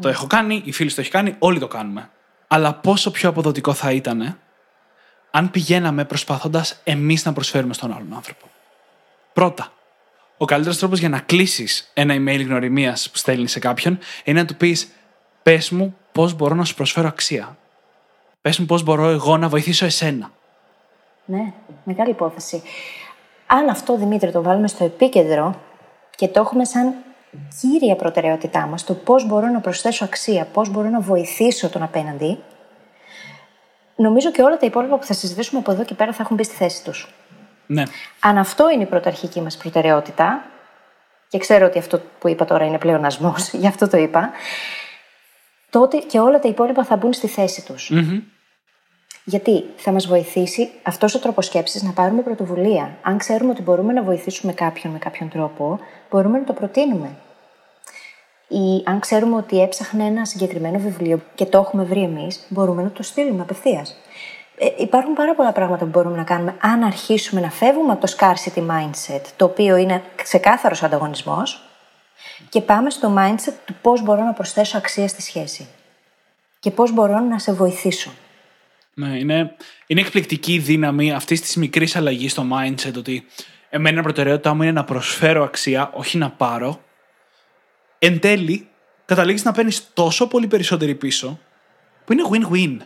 [0.00, 2.10] Το έχω κάνει, οι φίλοι το έχει κάνει, όλοι το κάνουμε.
[2.48, 4.38] Αλλά πόσο πιο αποδοτικό θα ήταν
[5.30, 8.50] αν πηγαίναμε προσπαθώντας εμείς να προσφέρουμε στον άλλον άνθρωπο.
[9.32, 9.72] Πρώτα,
[10.36, 14.46] ο καλύτερος τρόπος για να κλείσεις ένα email γνωριμίας που στέλνει σε κάποιον είναι να
[14.46, 14.88] του πεις:
[15.42, 17.56] Πες μου πώς μπορώ να σου προσφέρω αξία.
[18.40, 20.30] Πες μου πώς μπορώ εγώ να βοηθήσω εσένα.
[21.24, 21.52] Ναι,
[21.84, 22.62] μεγάλη υπόθεση.
[23.46, 25.60] Αν αυτό, Δημήτρη, το βάλουμε στο επίκεντρο
[26.16, 26.94] και το έχουμε σαν
[27.60, 32.38] κύρια προτεραιότητά μας, το πώς μπορώ να προσθέσω αξία, πώς μπορώ να βοηθήσω τον απέναντι,
[33.96, 36.44] νομίζω και όλα τα υπόλοιπα που θα συζητήσουμε από εδώ και πέρα θα έχουν μπει
[36.44, 37.14] στη θέση τους.
[37.66, 37.82] Ναι.
[38.20, 40.44] Αν αυτό είναι η πρωταρχική μας προτεραιότητα,
[41.28, 44.30] και ξέρω ότι αυτό που είπα τώρα είναι πλεονασμός, γι' αυτό το είπα,
[45.70, 47.90] τότε και όλα τα υπόλοιπα θα μπουν στη θέση τους.
[49.24, 52.98] Γιατί θα μας βοηθήσει αυτός ο τρόπος σκέψης να πάρουμε πρωτοβουλία.
[53.02, 57.16] Αν ξέρουμε ότι μπορούμε να βοηθήσουμε κάποιον με κάποιον τρόπο, μπορούμε να το προτείνουμε.
[58.48, 62.90] Ή αν ξέρουμε ότι έψαχνε ένα συγκεκριμένο βιβλίο και το έχουμε βρει εμείς, μπορούμε να
[62.90, 63.96] το στείλουμε απευθείας.
[64.64, 68.14] Ε, υπάρχουν πάρα πολλά πράγματα που μπορούμε να κάνουμε αν αρχίσουμε να φεύγουμε από το
[68.18, 71.62] scarcity mindset, το οποίο είναι ξεκάθαρος ανταγωνισμός,
[72.48, 75.68] και πάμε στο mindset του πώς μπορώ να προσθέσω αξία στη σχέση.
[76.60, 78.10] Και πώς μπορώ να σε βοηθήσω.
[78.94, 83.26] Ναι, είναι, είναι εκπληκτική η δύναμη αυτής της μικρής αλλαγής στο mindset ότι
[83.70, 86.80] εμένα η προτεραιότητά μου είναι να προσφέρω αξία, όχι να πάρω.
[87.98, 88.68] Εν τέλει,
[89.04, 91.38] καταλήγεις να παίρνεις τόσο πολύ περισσότερη πίσω,
[92.04, 92.76] που είναι win-win.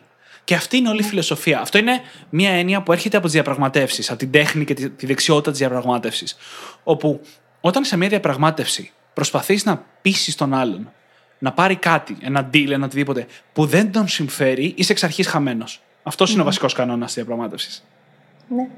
[0.47, 1.61] Και αυτή είναι όλη η φιλοσοφία.
[1.61, 5.07] Αυτό είναι μια έννοια που έρχεται από τις διαπραγματεύσεις, από την τέχνη και τη, τη
[5.07, 6.37] δεξιότητα της διαπραγμάτευσης.
[6.83, 7.21] Όπου
[7.61, 10.91] όταν σε μια διαπραγμάτευση προσπαθείς να πείσει τον άλλον
[11.39, 15.83] να πάρει κάτι, ένα deal, ένα οτιδήποτε, που δεν τον συμφέρει, είσαι εξ αρχής χαμένος.
[16.03, 17.85] Αυτός είναι ο βασικός κανόνας της διαπραγμάτευσης.
[18.49, 18.69] Ναι.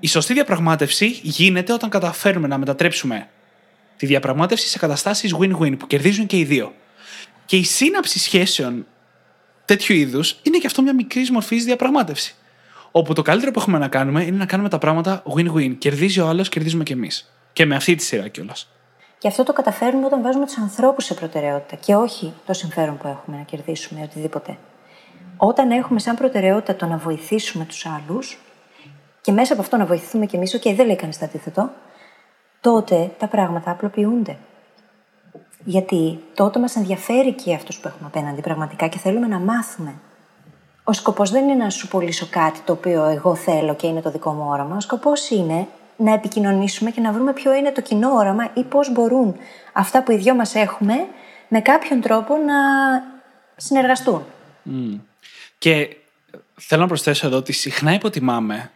[0.00, 3.28] Η σωστή διαπραγμάτευση γίνεται όταν καταφέρουμε να μετατρέψουμε
[3.96, 6.74] τη διαπραγμάτευση σε καταστάσεις win-win που κερδίζουν και οι δύο.
[7.46, 8.86] Και η σύναψη σχέσεων
[9.70, 12.34] τέτοιου είδους είναι και αυτό μια μικρή μορφή διαπραγμάτευση.
[12.90, 15.74] Όπου το καλύτερο που έχουμε να κάνουμε είναι να κάνουμε τα πράγματα win-win.
[15.78, 17.32] Κερδίζει ο άλλος, κερδίζουμε κι εμείς.
[17.52, 18.68] Και με αυτή τη σειρά κιόλας.
[19.18, 23.06] Και αυτό το καταφέρνουμε όταν βάζουμε τους ανθρώπους σε προτεραιότητα και όχι το συμφέρον που
[23.06, 24.58] έχουμε να κερδίσουμε οτιδήποτε.
[25.36, 28.38] Όταν έχουμε σαν προτεραιότητα το να βοηθήσουμε τους άλλους
[29.20, 31.70] και μέσα από αυτό να βοηθηθούμε κι εμείς, OK, δεν λέει κανείς το αντίθετο,
[32.60, 34.36] τότε τα πράγματα απλοποιούνται.
[35.64, 39.94] Γιατί τότε μας ενδιαφέρει και αυτό που έχουμε απέναντι πραγματικά και θέλουμε να μάθουμε.
[40.84, 44.10] Ο σκοπός δεν είναι να σου πουλήσω κάτι το οποίο εγώ θέλω και είναι το
[44.10, 44.76] δικό μου όραμα.
[44.76, 48.92] Ο σκοπός είναι να επικοινωνήσουμε και να βρούμε ποιο είναι το κοινό όραμα ή πώς
[48.92, 49.36] μπορούν
[49.72, 51.06] αυτά που οι δυο μας έχουμε
[51.48, 52.54] με κάποιον τρόπο να
[53.56, 54.22] συνεργαστούν.
[55.58, 55.96] Και
[56.54, 58.70] θέλω να προσθέσω εδώ ότι συχνά υποτιμάμε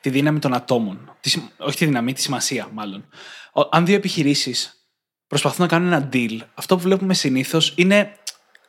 [0.00, 1.16] τη δύναμη των ατόμων.
[1.20, 3.04] Τη, συμ- όχι τη δύναμη, τη σημασία μάλλον.
[3.52, 4.85] Ο- αν δύο επιχειρήσεις
[5.26, 8.16] προσπαθούν να κάνουν ένα deal, αυτό που βλέπουμε συνήθως είναι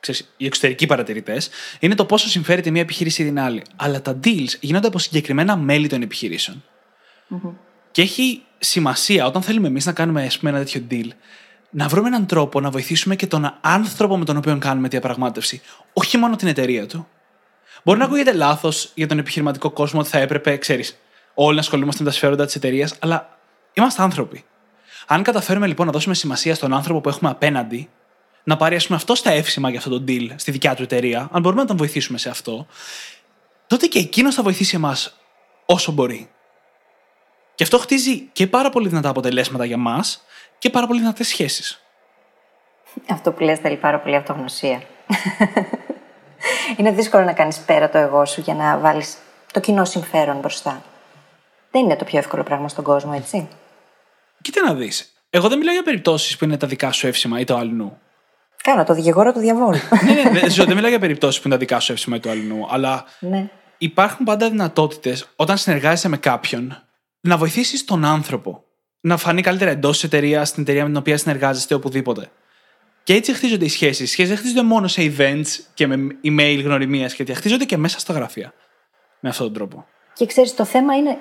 [0.00, 3.62] ξέρεις, οι εξωτερικοί παρατηρητές, είναι το πόσο συμφέρεται μια επιχείρηση ή την άλλη.
[3.76, 6.64] Αλλά τα deals γίνονται από συγκεκριμένα μέλη των επιχειρήσεων.
[7.90, 11.08] Και έχει σημασία όταν θέλουμε εμείς να κάνουμε ας πούμε, ένα τέτοιο deal,
[11.70, 15.62] να βρούμε έναν τρόπο να βοηθήσουμε και τον άνθρωπο με τον οποίο κάνουμε τη διαπραγμάτευση.
[15.92, 17.08] Όχι μόνο την εταιρεία του.
[17.84, 20.98] Μπορεί να ακούγεται λάθος για τον επιχειρηματικό κόσμο ότι θα έπρεπε, ξέρεις,
[21.34, 23.38] όλοι να ασχολούμαστε με τα συμφέροντα της εταιρείας, αλλά
[23.72, 24.44] είμαστε άνθρωποι.
[25.10, 27.88] Αν καταφέρουμε λοιπόν να δώσουμε σημασία στον άνθρωπο που έχουμε απέναντι,
[28.44, 31.28] να πάρει ας πούμε, αυτό τα εύσημα για αυτό το deal στη δικιά του εταιρεία,
[31.32, 32.66] αν μπορούμε να τον βοηθήσουμε σε αυτό,
[33.66, 35.16] τότε και εκείνος θα βοηθήσει εμάς
[35.66, 36.30] όσο μπορεί.
[37.54, 40.24] Και αυτό χτίζει και πάρα πολύ δυνατά αποτελέσματα για μας
[40.58, 41.82] και πάρα πολύ δυνατές σχέσεις.
[43.08, 44.82] Αυτό που λες θέλει πάρα πολύ αυτογνωσία.
[46.76, 49.16] είναι δύσκολο να κάνεις πέρα το εγώ σου για να βάλεις
[49.52, 50.82] το κοινό συμφέρον μπροστά.
[51.70, 53.48] Δεν είναι το πιο εύκολο πράγμα στον κόσμο, έτσι.
[54.42, 55.12] Κοίτα να δεις.
[55.30, 57.98] Εγώ δεν μιλάω για περιπτώσεις που είναι τα δικά σου εύσημα ή το αλλού.
[58.62, 59.78] Κάνω το δικηγόρο του διαβόλου.
[60.04, 62.30] ναι, ναι, δεν, δεν μιλάω για περιπτώσεις που είναι τα δικά σου εύσημα ή το
[62.30, 62.66] αλλού.
[62.70, 63.48] Αλλά ναι.
[63.78, 66.82] υπάρχουν πάντα δυνατότητες όταν συνεργάζεσαι με κάποιον
[67.20, 68.62] να βοηθήσεις τον άνθρωπο
[69.00, 72.30] να φανεί καλύτερα εντός της εταιρείας, στην εταιρεία με την οποία συνεργάζεστε, οπουδήποτε.
[73.02, 74.00] Και έτσι χτίζονται οι σχέσεις.
[74.00, 77.98] Οι σχέσεις δεν χτίζονται μόνο σε events και με email γνωριμίας και χτίζονται και μέσα
[77.98, 78.52] στα γραφεία.
[79.20, 79.86] Με αυτόν τον τρόπο.
[80.12, 81.18] Και ξέρεις, το θέμα είναι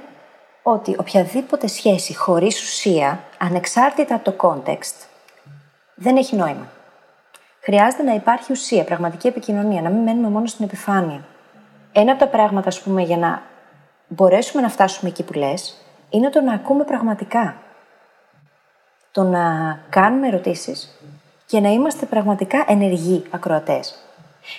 [0.72, 5.06] ότι οποιαδήποτε σχέση χωρίς ουσία, ανεξάρτητα από το context,
[5.96, 6.68] δεν έχει νόημα.
[7.60, 11.26] Χρειάζεται να υπάρχει ουσία, πραγματική επικοινωνία, να μην μένουμε μόνο στην επιφάνεια.
[11.92, 13.42] Ένα από τα πράγματα, ας πούμε, για να
[14.08, 15.76] μπορέσουμε να φτάσουμε εκεί που λες,
[16.10, 17.56] είναι το να ακούμε πραγματικά.
[19.12, 21.00] Το να κάνουμε ερωτήσεις
[21.46, 23.96] και να είμαστε πραγματικά ενεργοί ακροατές.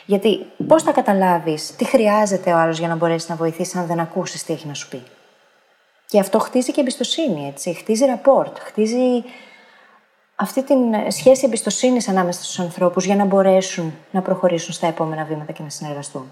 [0.07, 4.01] Γιατί πώς θα καταλάβεις τι χρειάζεται ο άλλος για να μπορέσει να βοηθήσει αν δεν
[4.01, 5.03] ακούσεις τι έχει να σου πει;
[6.11, 7.75] Και αυτό χτίζει και εμπιστοσύνη, έτσι.
[7.75, 9.25] Χτίζει ραπόρτ, χτίζει
[10.35, 15.53] αυτή την σχέση εμπιστοσύνης ανάμεσα στους ανθρώπους για να μπορέσουν να προχωρήσουν στα επόμενα βήματα
[15.53, 16.31] και να συνεργαστούν.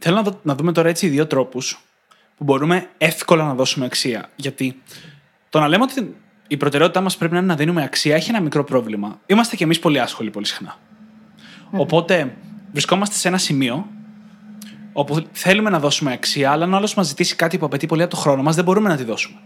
[0.00, 1.84] Θέλω να, να δούμε τώρα έτσι δύο τρόπους
[2.36, 4.30] που μπορούμε εύκολα να δώσουμε αξία.
[4.36, 4.82] Γιατί
[5.48, 8.40] το να λέμε ότι η προτεραιότητά μας πρέπει να είναι να δίνουμε αξία έχει ένα
[8.40, 9.20] μικρό πρόβλημα.
[9.26, 10.78] Είμαστε κι εμείς πολύ άσχολοι πολύ συχνά.
[11.70, 12.36] Οπότε
[12.72, 13.86] βρισκόμαστε σε ένα σημείο
[14.92, 18.10] όπου θέλουμε να δώσουμε αξία, αλλά αν άλλος μας ζητήσει κάτι που απαιτεί πολύ από
[18.10, 19.38] το χρόνο μας, δεν μπορούμε να τη δώσουμε.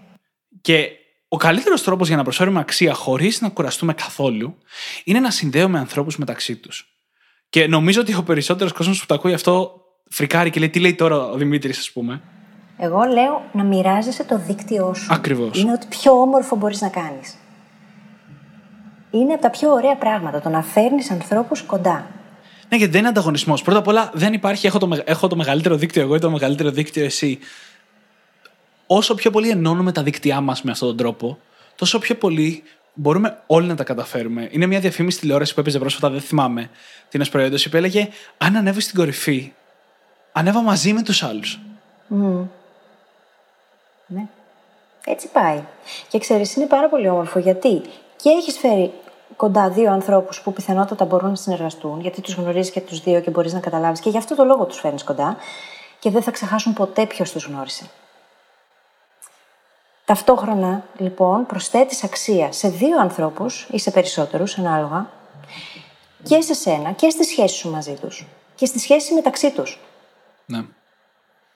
[0.61, 0.91] Και
[1.29, 4.57] ο καλύτερος τρόπος για να προσφέρουμε αξία χωρίς να κουραστούμε καθόλου
[5.05, 6.87] είναι να συνδέουμε ανθρώπους μεταξύ τους.
[7.49, 9.81] Και νομίζω ότι ο περισσότερος κόσμος που το ακούει αυτό
[10.11, 12.23] φρικάρει και λέει τι λέει τώρα ο Δημήτρης, ας πούμε.
[12.79, 15.07] Εγώ λέω να μοιράζεσαι το δίκτυό σου.
[15.11, 15.61] Ακριβώς.
[15.61, 17.37] Είναι ότι πιο όμορφο μπορείς να κάνεις.
[19.11, 22.07] Είναι από τα πιο ωραία πράγματα το να φέρνεις ανθρώπους κοντά.
[22.69, 23.63] Ναι, γιατί δεν είναι ανταγωνισμός.
[23.63, 26.71] Πρώτα απ' όλα δεν υπάρχει έχω το, έχω το μεγαλύτερο δίκτυο εγώ ή το μεγαλύτερο
[26.71, 27.39] δίκτυο εσύ.
[28.87, 31.39] Όσο πιο πολύ ενώνουμε τα δίκτυά μας με αυτόν τον τρόπο,
[31.77, 32.63] τόσο πιο πολύ
[32.95, 34.49] μπορούμε όλοι να τα καταφέρουμε.
[34.51, 36.71] Είναι μια διαφήμιση τηλεόραση που έπαιζε πρόσφατα, δεν θυμάμαι
[37.09, 39.53] την ως προϊόντος, που έλεγε Αν ανέβεις στην κορυφή,
[40.33, 41.59] ανέβα μαζί με τους άλλους.
[42.11, 42.47] Mm.
[44.07, 44.27] Ναι.
[45.07, 45.63] Έτσι πάει.
[46.09, 47.81] Και ξέρεις, είναι πάρα πολύ όμορφο γιατί
[48.17, 48.93] και έχεις φέρει
[49.37, 53.31] κοντά δύο ανθρώπους που πιθανότατα μπορούν να συνεργαστούν, γιατί τους γνωρίζεις και τους δύο και
[53.31, 55.37] μπορείς να καταλάβεις και γι' αυτό το λόγο τους φέρνεις κοντά
[55.99, 57.91] και δεν θα ξεχάσουν ποτέ ποιος τους γνώρισε.
[60.05, 65.11] Ταυτόχρονα, λοιπόν, προσθέτεις αξία σε δύο ανθρώπους ή σε περισσότερους, ανάλογα,
[66.23, 69.81] και σε σένα και στη σχέση σου μαζί τους και στη σχέση μεταξύ τους.
[70.47, 70.65] Ναι.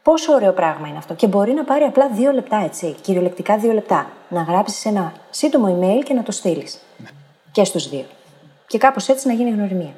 [0.02, 1.14] Πόσο ωραίο πράγμα είναι αυτό.
[1.14, 2.96] Και μπορεί να πάρει απλά δύο λεπτά, έτσι.
[3.02, 4.10] Κυριολεκτικά δύο λεπτά.
[4.28, 6.80] Να γράψεις ένα σύντομο email και να το στείλεις.
[6.96, 7.08] Ναι.
[7.52, 8.06] Και στους δύο.
[8.66, 9.94] Και κάπως έτσι να γίνει γνωριμία.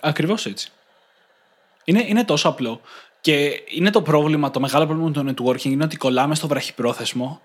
[0.00, 0.70] Ακριβώς έτσι.
[1.84, 2.80] Είναι, είναι τόσο απλό.
[3.20, 7.40] Και είναι το πρόβλημα, το μεγάλο πρόβλημα του networking είναι ότι κολλάμε στο βραχυπρόθεσμο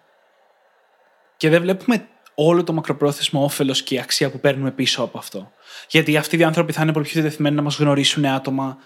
[1.38, 5.52] και δεν βλέπουμε όλο το μακροπρόθεσμο όφελος και η αξία που παίρνουμε πίσω από αυτό.
[5.90, 8.78] Γιατί αυτοί οι άνθρωποι θα είναι πολύ πιο διατεθειμένοι να μας γνωρίσουν άτομα,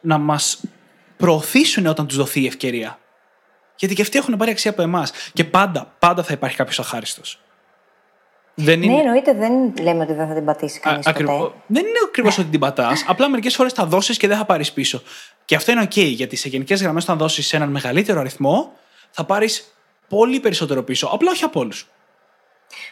[0.00, 0.60] να μας
[1.16, 2.98] προωθήσουν όταν τους δοθεί η ευκαιρία.
[3.76, 5.12] Γιατί και αυτοί έχουν πάρει αξία από εμάς.
[5.32, 7.40] Και πάντα, πάντα θα υπάρχει κάποιος αχάριστος.
[8.62, 8.94] Δεν ναι, είναι...
[8.94, 11.06] Ναι, εννοείται, δεν λέμε ότι δεν θα την πατήσει κανείς.
[11.06, 11.52] Ακριβώς.
[11.66, 13.04] Δεν είναι ακριβώς ότι την πατάς.
[13.06, 15.02] Απλά μερικές φορές θα δώσεις και δεν θα πάρεις πίσω.
[15.44, 18.72] Και αυτό είναι OK, γιατί σε γενικές γραμμές, όταν δώσεις έναν μεγαλύτερο αριθμό,
[19.10, 19.74] θα πάρεις
[20.08, 21.08] πολύ περισσότερο πίσω.
[21.12, 21.88] Απλά όχι από όλους.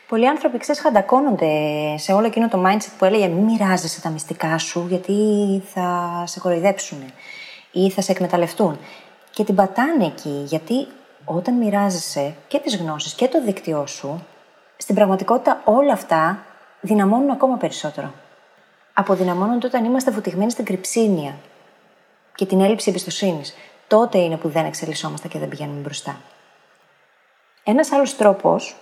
[0.09, 1.49] Πολλοί άνθρωποι, ξέρεις, χαντακώνονται
[1.97, 5.15] σε όλο εκείνο το mindset που έλεγε Μην μοιράζεσαι τα μυστικά σου, γιατί
[5.73, 6.99] θα σε κοροϊδέψουν
[7.73, 8.79] ή θα σε εκμεταλλευτούν.
[9.31, 10.87] Και την πατάνε εκεί, γιατί
[11.25, 14.27] όταν μοιράζεσαι και τις γνώσεις και το δίκτυό σου,
[14.81, 16.45] στην πραγματικότητα όλα αυτά
[16.81, 18.13] δυναμώνουν ακόμα περισσότερο.
[18.93, 21.35] Αποδυναμώνονται όταν είμαστε βουτυγμένοι στην κρυψίνια
[22.35, 23.55] και την έλλειψη εμπιστοσύνης.
[23.87, 26.17] Τότε είναι που δεν εξελισσόμαστε και δεν πηγαίνουμε μπροστά.
[27.65, 28.77] Ένας άλλος τρόπος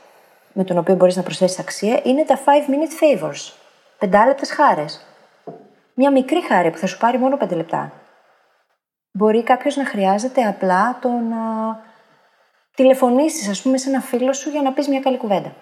[0.52, 3.52] με τον οποίο μπορείς να προσθέσεις αξία είναι τα 5 minute favors.
[3.98, 5.06] Πεντάλεπτε χάρες.
[5.94, 7.92] μια μικρή χάρη που θα σου πάρει μόνο πέντε λεπτά.
[9.10, 11.38] Μπορεί κάποιος να χρειάζεται απλά το να
[12.74, 15.52] τηλεφωνήσεις, ας πούμε, σε ένα φίλο σου για να πεις μια καλή κουβέντα.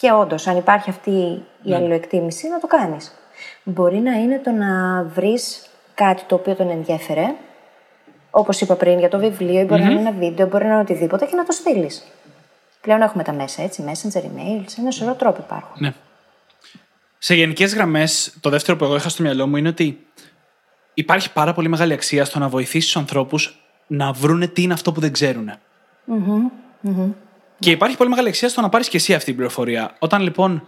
[0.00, 1.76] Και όντως, αν υπάρχει αυτή η Ναι.
[1.76, 3.12] αλληλοεκτίμηση, να το κάνεις.
[3.62, 7.34] Μπορεί να είναι το να βρεις κάτι το οποίο τον ενδιέφερε,
[8.30, 10.80] όπως είπα πριν για το βιβλίο, ή μπορεί να είναι ένα βίντεο, μπορεί να είναι
[10.80, 12.04] οτιδήποτε και να το στείλεις.
[12.80, 15.76] Πλέον έχουμε τα μέσα, έτσι, messenger, email, σε ένα σωρό τρόποι υπάρχουν.
[15.78, 15.92] Ναι.
[17.18, 20.06] Σε γενικές γραμμές, το δεύτερο που εγώ είχα στο μυαλό μου είναι ότι
[20.94, 24.92] υπάρχει πάρα πολύ μεγάλη αξία στο να βοηθήσεις τους ανθρώπους να βρούνε τι είναι αυτό
[24.92, 25.50] που δεν ξέρουν.
[27.60, 29.96] Και υπάρχει πολύ μεγάλη αξία στο να πάρεις και εσύ αυτή την πληροφορία.
[29.98, 30.66] Όταν λοιπόν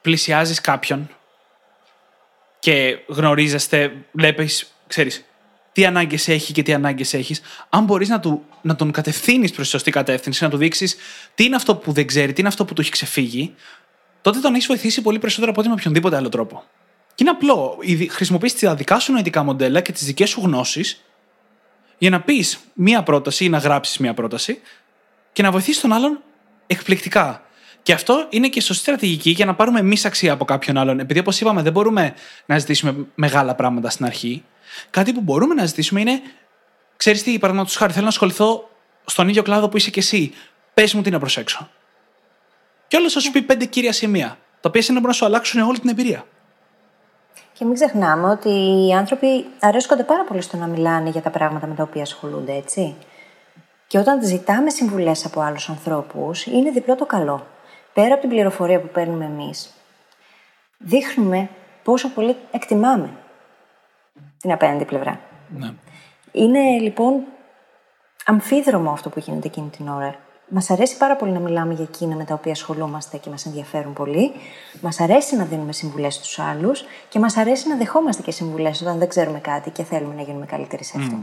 [0.00, 1.10] πλησιάζεις κάποιον
[2.58, 5.24] και γνωρίζεστε, βλέπεις, ξέρεις,
[5.72, 9.64] τι ανάγκες έχει και τι ανάγκες έχεις, αν μπορείς να, του, να τον κατευθύνεις προς
[9.64, 10.96] τη σωστή κατεύθυνση, να του δείξεις
[11.34, 13.54] τι είναι αυτό που δεν ξέρει, τι είναι αυτό που του έχει ξεφύγει,
[14.22, 16.64] τότε τον έχεις βοηθήσει πολύ περισσότερο από ότι με οποιονδήποτε άλλο τρόπο.
[17.14, 17.78] Και είναι απλό.
[18.08, 21.04] Χρησιμοποιείς τα δικά σου νοητικά μοντέλα και τις δικές σου γνώσεις
[21.98, 24.60] για να πεις μία πρόταση ή να γράψεις μία πρόταση
[25.32, 26.22] και να βοηθήσει τον άλλον
[26.66, 27.42] εκπληκτικά.
[27.82, 31.00] Και αυτό είναι και σωστή στρατηγική για να πάρουμε εμείς αξία από κάποιον άλλον.
[31.00, 32.14] Επειδή, όπως είπαμε, δεν μπορούμε
[32.46, 34.44] να ζητήσουμε μεγάλα πράγματα στην αρχή.
[34.90, 36.20] Κάτι που μπορούμε να ζητήσουμε είναι,
[36.96, 38.68] ξέρεις τι, παραδείγματος χάρη, θέλω να ασχοληθώ
[39.04, 40.32] στον ίδιο κλάδο που είσαι κι εσύ.
[40.74, 41.70] Πες μου τι να προσέξω.
[42.88, 45.60] Και όλος θα σου πει πέντε κύρια σημεία, τα οποία είναι μπορούν να σου αλλάξουν
[45.60, 46.24] όλη την εμπειρία.
[47.52, 48.48] Και μην ξεχνάμε ότι
[48.88, 52.52] οι άνθρωποι αρέσκονται πάρα πολύ στο να μιλάνε για τα πράγματα με τα οποία ασχολούνται,
[52.52, 52.94] έτσι.
[53.88, 57.46] Και όταν ζητάμε συμβουλές από άλλους ανθρώπους, είναι διπλό το καλό.
[57.92, 59.74] Πέρα από την πληροφορία που παίρνουμε εμείς,
[60.78, 61.48] δείχνουμε
[61.82, 63.10] πόσο πολύ εκτιμάμε
[64.38, 65.20] την απέναντι πλευρά.
[65.48, 65.72] Ναι.
[66.32, 67.22] Είναι λοιπόν
[68.24, 70.14] αμφίδρομο αυτό που γίνεται εκείνη την ώρα.
[70.48, 73.92] Μας αρέσει πάρα πολύ να μιλάμε για εκείνα με τα οποία ασχολούμαστε και μας ενδιαφέρουν
[73.92, 74.32] πολύ.
[74.80, 78.98] Μας αρέσει να δίνουμε συμβουλές στους άλλους και μας αρέσει να δεχόμαστε και συμβουλές όταν
[78.98, 81.16] δεν ξέρουμε κάτι και θέλουμε να γίνουμε καλύτεροι σε αυτό.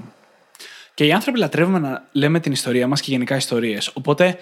[0.95, 3.91] Και οι άνθρωποι λατρεύουμε να λέμε την ιστορία μας και γενικά ιστορίες.
[3.93, 4.38] Οπότε,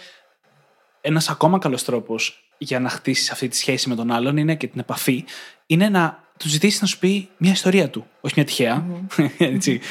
[1.01, 4.67] ένας ακόμα καλός τρόπος για να χτίσεις αυτή τη σχέση με τον άλλον είναι και
[4.67, 5.25] την επαφή,
[5.65, 8.07] είναι να του ζητήσεις να σου πει μια ιστορία του.
[8.21, 8.85] Όχι μια τυχαία.
[9.53, 9.81] Έτσι.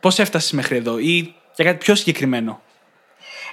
[0.00, 2.60] Πώς έφτασες μέχρι εδώ ή για κάτι πιο συγκεκριμένο;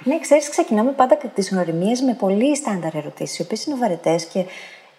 [0.04, 4.44] Ναι, ξέρεις, ξεκινάμε πάντα τις γνωριμίες με πολύ στάνταρ ερωτήσεις, οι οποίες είναι βαρετές και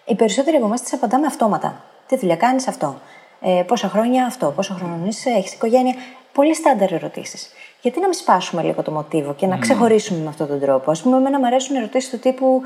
[0.06, 1.84] οι περισσότεροι από εμάς τις απαντάμε αυτόματα.
[2.06, 3.00] Τι δουλειά κάνεις αυτό.
[3.40, 4.52] Ε, πόσα χρόνια αυτό.
[4.56, 5.94] Πόσο χρόνο είσαι, έχεις οικογένεια.
[6.34, 7.48] Πολύ στάνταρ ερωτήσεις.
[7.80, 10.94] Γιατί να μην σπάσουμε λίγο το μοτίβο και να ξεχωρίσουμε με αυτόν τον τρόπο; Α
[11.02, 12.62] πούμε, εμένα μου αρέσουν ερωτήσεις του τύπου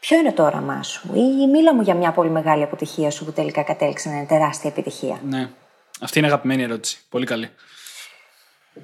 [0.00, 3.32] Ποιο είναι το όραμά σου, ή μίλα μου για μια πολύ μεγάλη αποτυχία σου που
[3.32, 5.20] τελικά κατέληξε να είναι τεράστια επιτυχία.
[5.24, 5.48] Ναι.
[6.00, 7.04] Αυτή είναι αγαπημένη ερώτηση.
[7.10, 7.50] Πολύ καλή.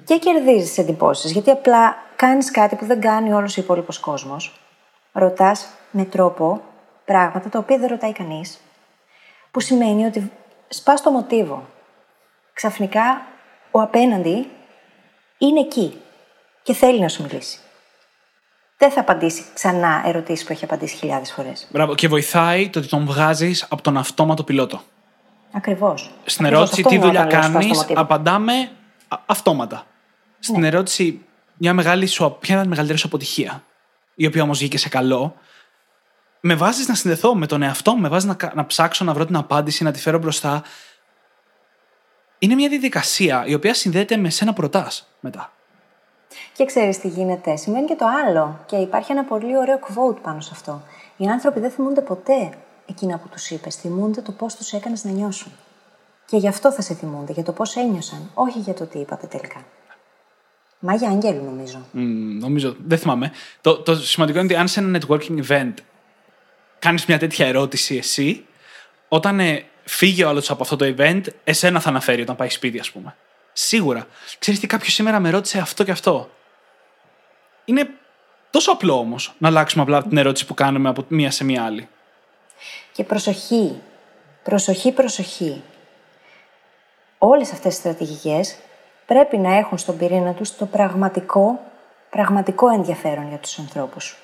[0.03, 4.61] Και κερδίζεις εντυπώσεις, γιατί απλά κάνεις κάτι που δεν κάνει όλος ο υπόλοιπος κόσμος.
[5.11, 6.61] Ρωτάς με τρόπο
[7.05, 8.59] πράγματα τα οποία δεν ρωτάει κανείς.
[9.51, 10.31] Που σημαίνει ότι
[10.69, 11.67] σπάς το μοτίβο.
[12.53, 13.21] Ξαφνικά
[13.71, 14.47] ο απέναντι
[15.37, 16.01] είναι εκεί
[16.63, 17.59] και θέλει να σου μιλήσει.
[18.77, 21.67] Δεν θα απαντήσει ξανά ερωτήσεις που έχει απαντήσει χιλιάδες φορές.
[21.71, 21.95] Μπράβο.
[21.95, 24.81] Και βοηθάει το ότι τον βγάζεις από τον αυτόματο πιλότο.
[25.51, 26.11] Ακριβώς.
[26.25, 28.53] Στην ερώτηση τι δουλειά κάνεις, απαντάμε
[29.07, 29.85] α- αυτόματα.
[30.39, 31.25] Στην ερώτηση,
[31.57, 33.63] μια μεγάλη σου, ποια είναι η μεγαλύτερη σου αποτυχία,
[34.15, 35.35] η οποία όμως βγήκε σε καλό,
[36.39, 39.13] με βάζεις να συνδεθώ με τον εαυτό μου, με βάζεις να, κα- να ψάξω να
[39.13, 40.63] βρω την απάντηση, να τη φέρω μπροστά.
[42.39, 45.51] Είναι μια διαδικασία η οποία συνδέεται με σένα που ρωτάς μετά.
[46.53, 47.55] Και ξέρεις τι γίνεται.
[47.55, 48.59] Σημαίνει και το άλλο.
[48.65, 50.83] Και υπάρχει ένα πολύ ωραίο quote πάνω σε αυτό.
[51.17, 52.49] Οι άνθρωποι δεν θυμούνται ποτέ
[52.85, 53.75] εκείνα που τους είπες.
[53.75, 55.51] Θυμούνται το πώς τους έκανες να νιώσουν.
[56.25, 59.27] Και γι' αυτό θα σε θυμούνται, για το πώς ένιωσαν, όχι για το τι είπατε
[59.27, 59.65] τελικά.
[60.79, 61.85] Μάγια Αγγέλου, νομίζω.
[61.91, 62.01] Μ,
[62.39, 63.31] νομίζω, δεν θυμάμαι.
[63.61, 65.73] Το, το σημαντικό είναι ότι αν σε ένα networking event
[66.79, 68.45] κάνεις μια τέτοια ερώτηση εσύ,
[69.07, 72.79] όταν ε, φύγει ο άλλος από αυτό το event, εσένα θα αναφέρει όταν πάει σπίτι,
[72.79, 73.15] ας πούμε.
[73.53, 74.07] Σίγουρα.
[74.39, 76.29] Ξέρεις τι, κάποιος σήμερα με ρώτησε αυτό και αυτό.
[77.65, 77.89] Είναι
[78.49, 81.89] τόσο απλό όμως να αλλάξουμε απλά την ερώτηση που κάνουμε από μία σε μία άλλη.
[82.91, 83.81] Και προσοχή,
[84.43, 85.63] προσοχή, προσοχή.
[87.17, 88.57] Όλες αυτές οι στρατηγικές
[89.05, 91.59] πρέπει να έχουν στον πυρήνα τους το πραγματικό,
[92.09, 94.17] πραγματικό ενδιαφέρον για τους ανθρώπους.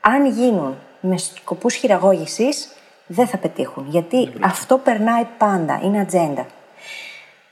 [0.00, 2.68] Αν γίνουν με σκοπούς χειραγώγησης,
[3.06, 3.86] δεν θα πετύχουν.
[3.88, 6.46] Γιατί αυτό περνάει πάντα, είναι ατζέντα.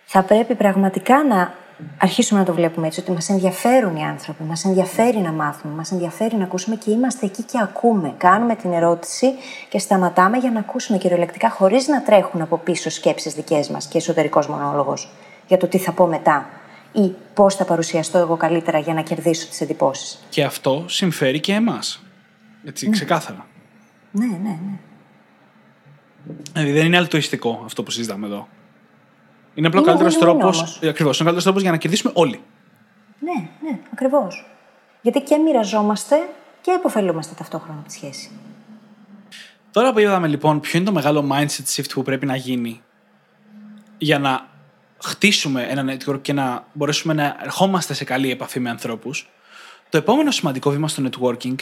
[0.04, 1.54] Θα πρέπει πραγματικά να
[1.98, 5.92] αρχίσουμε να το βλέπουμε έτσι, ότι μας ενδιαφέρουν οι άνθρωποι, μας ενδιαφέρει να μάθουμε, μας
[5.92, 8.14] ενδιαφέρει να ακούσουμε και είμαστε εκεί και ακούμε.
[8.16, 9.32] Κάνουμε την ερώτηση
[9.68, 13.98] και σταματάμε για να ακούσουμε κυριολεκτικά, χωρίς να τρέχουν από πίσω σκέψεις δικές μας και
[13.98, 15.12] εσωτερικός μονόλογος
[15.46, 16.48] για το τι θα πω μετά
[16.92, 20.18] ή πώς θα παρουσιαστώ εγώ καλύτερα για να κερδίσω τις εντυπώσεις.
[20.28, 22.02] Και αυτό συμφέρει και εμάς.
[22.64, 23.46] Έτσι, ξεκάθαρα.
[24.10, 24.78] Ναι, ναι, ναι.
[26.52, 28.48] Δηλαδή δεν είναι αλτουιστικό αυτό που συζητάμε εδώ.
[29.54, 30.42] Είναι απλό Είναι καλύτερος win-win τρόπο.
[30.42, 30.80] όμως.
[30.82, 30.98] Ακριβώς.
[30.98, 32.40] Είναι ο καλύτερος τρόπος για να κερδίσουμε όλοι.
[33.18, 34.46] Ναι, ναι, ακριβώς.
[35.02, 36.16] Γιατί και μοιραζόμαστε
[36.60, 38.30] και υποφελούμαστε ταυτόχρονα από τη σχέση.
[39.70, 42.82] Τώρα που είδαμε λοιπόν ποιο είναι το μεγάλο mindset shift που πρέπει να γίνει
[43.98, 44.48] για να
[45.02, 49.30] χτίσουμε ένα network και να μπορέσουμε να ερχόμαστε σε καλή επαφή με ανθρώπους,
[49.88, 51.54] το επόμενο σημαντικό βήμα στο networking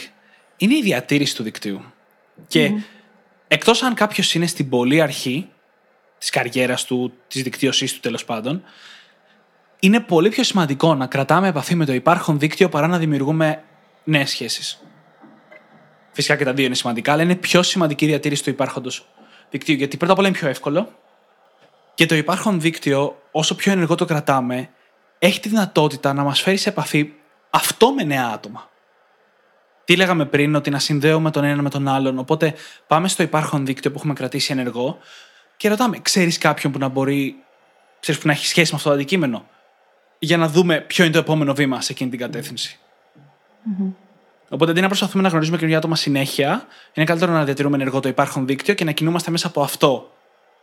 [0.57, 1.81] είναι η διατήρηση του δικτύου.
[2.47, 2.71] Και
[3.53, 5.49] εκτός αν κάποιος είναι στην πολύ αρχή
[6.17, 8.63] της καριέρας του, της δικτύωσής του τέλος πάντων,
[9.79, 13.63] είναι πολύ πιο σημαντικό να κρατάμε επαφή με το υπάρχον δίκτυο παρά να δημιουργούμε
[14.03, 14.83] νέες σχέσεις.
[16.11, 19.07] Φυσικά και τα δύο είναι σημαντικά, αλλά είναι πιο σημαντική η διατήρηση του υπάρχοντος
[19.49, 19.75] δικτύου.
[19.75, 20.91] Γιατί πρώτα απ' όλα είναι πιο εύκολο
[21.93, 24.69] και το υπάρχον δίκτυο, όσο πιο ενεργό το κρατάμε,
[25.19, 27.13] έχει τη δυνατότητα να μας φέρει σε επαφή
[27.49, 28.70] αυτό με νέα άτομα.
[29.85, 32.19] Τι λέγαμε πριν, ότι να συνδέουμε τον ένα με τον άλλον.
[32.19, 32.53] Οπότε
[32.87, 34.97] πάμε στο υπάρχον δίκτυο που έχουμε κρατήσει ενεργό
[35.57, 37.35] και ρωτάμε, ξέρεις κάποιον που να μπορεί,
[37.99, 39.45] ξέρεις, που να έχει σχέση με αυτό το αντικείμενο,
[40.19, 42.79] για να δούμε ποιο είναι το επόμενο βήμα σε εκείνη την κατεύθυνση.
[44.49, 48.09] Οπότε αντί να προσπαθούμε να γνωρίζουμε καινούργια άτομα συνέχεια, είναι καλύτερο να διατηρούμε ενεργό το
[48.09, 50.11] υπάρχον δίκτυο και να κινούμαστε μέσα από αυτό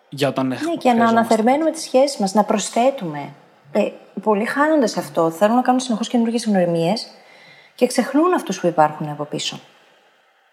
[0.08, 0.74] για όταν Ναι, έχουμε.
[0.74, 3.32] και να αναθερμαίνουμε τις σχέσεις μας, να προσθέτουμε.
[3.72, 3.88] Ε,
[4.22, 5.30] πολλοί χάνονται σε αυτό.
[5.30, 7.06] Θέλουν να κάνουν συνεχώς καινούργιες γνωριμίες
[7.78, 9.60] και ξεχνούν αυτούς που υπάρχουν από πίσω.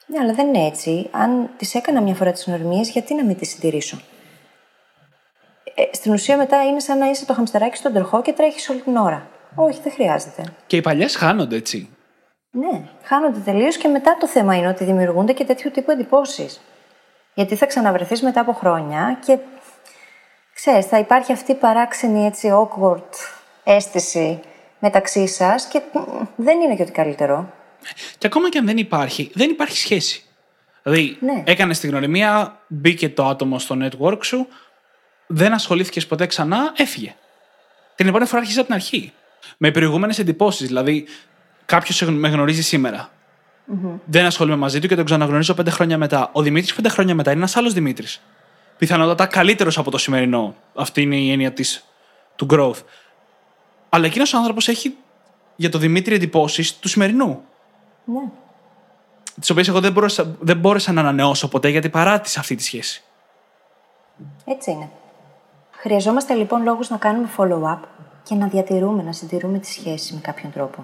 [0.06, 1.10] Ναι, αλλά δεν είναι έτσι.
[1.12, 3.98] Αν τις έκανα μια φορά τις γνωριμίες, γιατί να μην τις συντηρήσω;
[5.76, 8.80] Ε, στην ουσία μετά είναι σαν να είσαι το χαμστεράκι στον τροχό και τρέχεις όλη
[8.80, 9.28] την ώρα.
[9.56, 10.44] Όχι, δεν χρειάζεται.
[10.68, 11.90] Και οι παλιές χάνονται έτσι.
[12.52, 16.62] Ναι, χάνονται τελείως και μετά το θέμα είναι ότι δημιουργούνται και τέτοιου τύπου εντυπώσεις.
[17.34, 19.38] Γιατί θα ξαναβρεθείς μετά από χρόνια και
[20.54, 23.10] ξέρεις, θα υπάρχει αυτή η παράξενη έτσι awkward
[23.64, 24.40] αίσθηση
[24.80, 26.00] μεταξύ σας και μ,
[26.36, 27.54] δεν είναι και ότι καλύτερο.
[28.18, 30.24] Και ακόμα και αν δεν υπάρχει, δεν υπάρχει σχέση.
[30.84, 31.44] Δηλαδή, Ναι.
[31.46, 34.48] έκανες τη γνωριμία, μπήκε το άτομο στο network σου,
[35.28, 37.16] δεν ασχολήθηκες ποτέ ξανά, έφυγε.
[37.96, 39.14] Την επόμενη φορά άρχισε από την αρχή.
[39.58, 40.68] Με προηγούμενες εντυπώσεις.
[40.68, 41.06] Δηλαδή,
[41.66, 43.10] κάποιος με γνωρίζει σήμερα.
[44.06, 46.30] Δεν ασχολούμαι μαζί του και τον ξαναγνωρίζω πέντε χρόνια μετά.
[46.32, 48.22] Ο Δημήτρης πέντε χρόνια μετά είναι ένας άλλος Δημήτρης.
[48.78, 50.56] Πιθανότατα καλύτερος από το σημερινό.
[50.76, 51.86] Αυτή είναι η έννοια της,
[52.36, 52.80] του growth.
[53.96, 54.96] Αλλά εκείνος ο άνθρωπος έχει
[55.56, 57.42] για το Δημήτρη εντυπώσεις του σημερινού.
[58.06, 58.30] Ναι.
[59.40, 63.04] Τις οποίες εγώ δεν μπόρεσα, δεν μπόρεσα να ανανεώσω ποτέ γιατί παράτησα αυτή τη σχέση.
[64.46, 64.90] Έτσι είναι.
[65.72, 67.80] Χρειαζόμαστε λοιπόν λόγους να κάνουμε follow-up
[68.24, 70.84] και να διατηρούμε, να συντηρούμε τη σχέση με κάποιον τρόπο.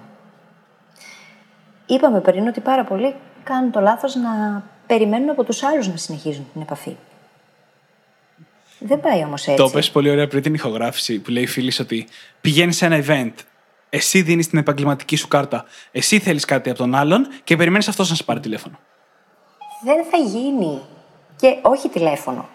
[1.86, 6.46] Είπαμε πριν ότι πάρα πολλοί κάνουν το λάθος να περιμένουν από τους άλλους να συνεχίζουν
[6.52, 6.96] την επαφή.
[8.84, 9.62] Δεν πάει όμως έτσι.
[9.62, 12.06] Το πες πολύ ωραία πριν την ηχογράφηση που λέει η φίλη ότι
[12.40, 13.32] πηγαίνεις σε ένα event.
[13.88, 15.64] Εσύ δίνεις την επαγγελματική σου κάρτα.
[15.92, 18.78] Εσύ θέλεις κάτι από τον άλλον και περιμένεις αυτός να σε πάρει τηλέφωνο.
[19.84, 20.80] Δεν θα γίνει.
[21.36, 22.48] Και όχι τηλέφωνο.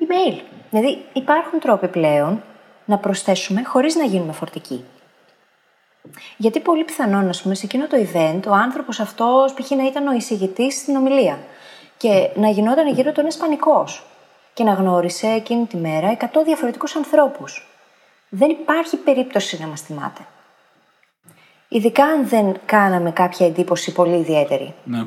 [0.00, 0.40] Email.
[0.70, 2.42] Δηλαδή υπάρχουν τρόποι πλέον
[2.84, 4.84] να προσθέσουμε χωρίς να γίνουμε φορτικοί.
[6.36, 9.70] Γιατί πολύ πιθανόν, ας πούμε, σε εκείνο το event, ο άνθρωπος αυτός π.χ.
[9.70, 11.38] να ήταν ο εισηγητής στην ομιλία
[11.96, 14.06] και να γινόταν γύρω του ένας πανικός
[14.58, 17.66] και να γνώρισε εκείνη τη μέρα 100 διαφορετικούς ανθρώπους.
[18.28, 20.26] Δεν υπάρχει περίπτωση να μας θυμάται.
[21.68, 24.74] Ειδικά αν δεν κάναμε κάποια εντύπωση πολύ ιδιαίτερη.
[24.84, 25.04] Ναι.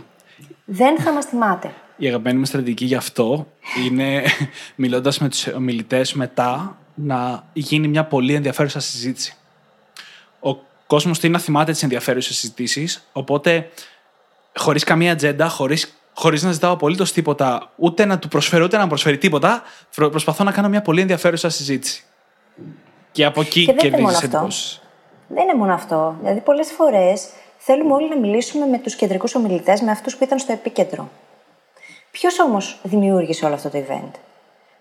[0.65, 1.73] Δεν θα μας θυμάται.
[1.97, 3.47] Η αγαπημένη μου στρατηγική γι' αυτό
[3.85, 4.23] είναι
[4.83, 9.35] μιλώντας με τους ομιλητές μετά να γίνει μια πολύ ενδιαφέρουσα συζήτηση.
[10.39, 10.55] Ο
[10.87, 13.69] κόσμος θέλει να θυμάται τις ενδιαφέρουσες συζητήσεις, οπότε
[14.55, 15.49] χωρίς καμία ατζέντα,
[16.13, 19.61] χωρίς χωρίς να ζητάω απολύτως τίποτα, ούτε να του προσφέρω ούτε να μου προσφέρει τίποτα,
[19.89, 22.03] φρο- προσπαθώ να κάνω μια πολύ ενδιαφέρουσα συζήτηση.
[23.11, 24.37] Και από εκεί Και δεν είναι μόνο κερδίζεις αυτό.
[24.37, 24.79] εντυπώσει.
[25.27, 26.15] Δεν είναι μόνο αυτό.
[26.21, 30.39] Δηλαδή, πολλές φορές θέλουμε όλοι να μιλήσουμε με τους κεντρικούς ομιλητές, με αυτούς που ήταν
[30.39, 31.09] στο επίκεντρο.
[32.11, 34.11] Ποιος όμως δημιούργησε όλο αυτό το event;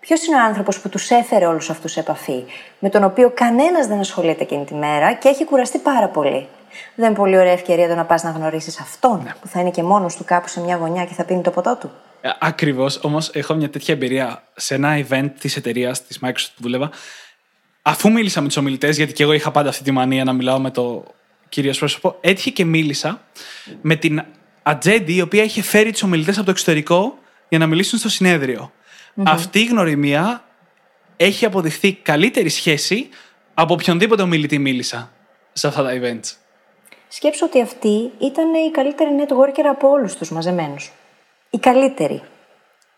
[0.01, 2.43] Ποιος είναι ο άνθρωπος που τους έφερε όλους αυτούς σε επαφή,
[2.79, 6.47] με τον οποίο κανένας δεν ασχολείται εκείνη τη μέρα και έχει κουραστεί πάρα πολύ;
[6.95, 9.33] Δεν είναι πολύ ωραία ευκαιρία το να πας να γνωρίσεις αυτόν, Ναι.
[9.41, 11.77] που θα είναι και μόνος του κάπου σε μια γωνιά και θα πίνει το ποτό
[11.79, 11.91] του;
[12.39, 12.99] Ακριβώς.
[13.03, 16.89] Όμως έχω μια τέτοια εμπειρία σε ένα event της εταιρείας της Microsoft που δούλευα.
[17.81, 20.59] Αφού μίλησα με τους ομιλητές, γιατί και εγώ είχα πάντα αυτή τη μανία να μιλάω
[20.59, 21.03] με το
[21.49, 23.21] κυρίως πρόσωπο, έτυχε και μίλησα
[23.81, 24.23] με την
[24.63, 27.17] ατζέντη η οποία είχε φέρει τους ομιλητές από το εξωτερικό
[27.49, 28.09] για να μιλήσουν στο
[29.13, 30.43] συνεδριο Αυτή η γνωριμία
[31.17, 33.09] έχει αποδειχθεί καλύτερη σχέση
[33.53, 35.11] από οποιονδήποτε ομιλητή μίλησα
[35.53, 36.35] σε αυτά τα events.
[37.07, 40.91] Σκέψω ότι αυτή ήταν η καλύτερη networker από όλους τους μαζεμένους.
[41.49, 42.21] Η καλύτερη.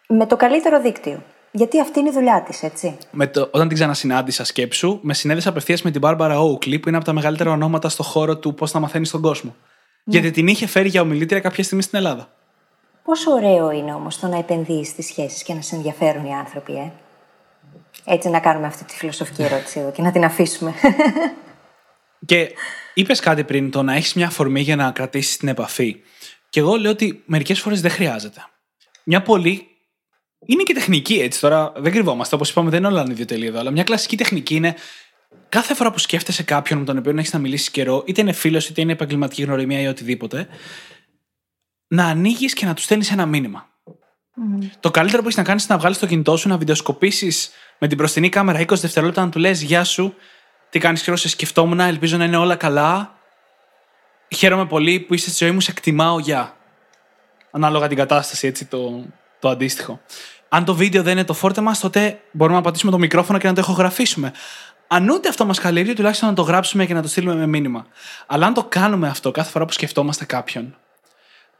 [0.08, 1.24] Με το καλύτερο δίκτυο.
[1.52, 2.98] Γιατί αυτή είναι η δουλειά της, έτσι.
[3.12, 6.98] με το, όταν την ξανασυνάντησα σκέψου, με συνέδεσα απευθείας με την Barbara Oakley, που είναι
[6.98, 9.56] από τα μεγαλύτερα ονόματα στο χώρο του πώς να μαθαίνεις τον κόσμο.
[10.04, 12.34] Γιατί την είχε φέρει για ομιλήτρια κάποια στιγμή στην Ελλάδα.
[13.04, 16.74] Πόσο ωραίο είναι όμως το να επενδύεις στις σχέσεις και να σε ενδιαφέρουν οι άνθρωποι,
[16.74, 16.92] ε;
[18.06, 20.74] Έτσι να κάνουμε αυτή τη φιλοσοφική ερώτηση εδώ και να την αφήσουμε.
[22.26, 22.52] Και
[22.94, 26.02] είπες κάτι πριν, το να έχεις μια αφορμή για να κρατήσεις την επαφή.
[26.50, 28.46] Και εγώ λέω ότι μερικές φορές δεν χρειάζεται.
[29.04, 29.68] Μια πολύ.
[30.46, 32.36] Είναι και τεχνική έτσι τώρα, δεν κρυβόμαστε.
[32.36, 33.60] Όπως είπαμε, δεν είναι όλα ανιδιοτελή εδώ.
[33.60, 34.76] Αλλά μια κλασική τεχνική είναι
[35.50, 38.70] κάθε φορά που σκέφτεσαι κάποιον με τον οποίο έχεις να μιλήσεις καιρό, είτε είναι φίλος,
[38.70, 40.48] είτε είναι επαγγελματική γνωριμία ή οτιδήποτε,
[41.94, 43.68] να ανοίγεις και να τους στέλνεις ένα μήνυμα.
[44.80, 47.88] Το καλύτερο που έχεις να κάνεις είναι να βγάλεις το κινητό σου, να βιντεοσκοπήσεις με
[47.88, 50.16] την μπροστινή κάμερα 20 δευτερόλεπτα, να του λες Γεια σου,
[50.70, 53.16] τι κάνεις και σε σκεφτόμουν, ελπίζω να είναι όλα καλά.
[54.36, 56.58] Χαίρομαι πολύ που είσαι στη ζωή μου, σε εκτιμάω, γεια.
[57.52, 59.06] Ανάλογα την κατάσταση, έτσι το,
[59.40, 60.02] το αντίστοιχο.
[60.50, 63.48] Αν το βίντεο δεν είναι το φόρτε μας, τότε μπορούμε να πατήσουμε το μικρόφωνο και
[63.48, 64.34] να το εχογραφήσουμε.
[64.88, 67.86] Αν ούτε αυτό μας καλύπτει, τουλάχιστον να το γράψουμε και να το στείλουμε με μήνυμα.
[68.28, 70.78] Αλλά αν το κάνουμε αυτό κάθε φορά που σκεφτόμαστε κάποιον,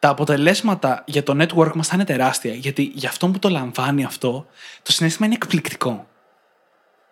[0.04, 2.54] τα αποτελέσματα για το network μας θα είναι τεράστια.
[2.54, 4.46] Γιατί για αυτόν που το λαμβάνει αυτό,
[4.84, 6.08] το συνέστημα είναι εκπληκτικό.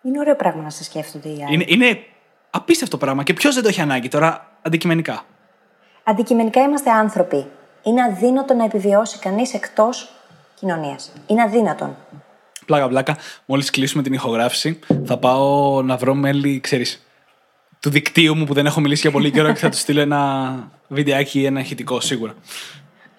[0.02, 1.54] Είναι ωραίο πράγμα να σε σκέφτονται οι άλλοι.
[1.54, 1.98] Είναι, είναι
[2.50, 3.22] απίστευτο πράγμα.
[3.22, 5.24] Και ποιος δεν το έχει ανάγκη τώρα, αντικειμενικά.
[6.04, 7.46] Αντικειμενικά είμαστε άνθρωποι.
[7.82, 10.12] Είναι αδύνατο να επιβιώσει κανείς εκτός
[10.54, 11.12] κοινωνίας.
[11.26, 11.96] Είναι αδύνατον.
[12.66, 13.16] Πλάκα, πλάκα.
[13.46, 17.06] Μόλις κλείσουμε την ηχογράφηση, θα πάω να βρω μέλη, ξέρεις,
[17.80, 20.52] του δικτύου μου που δεν έχω μιλήσει για πολύ καιρό και θα τους στείλω ένα
[20.88, 22.34] βιντεάκι ή ένα ηχητικό σίγουρα.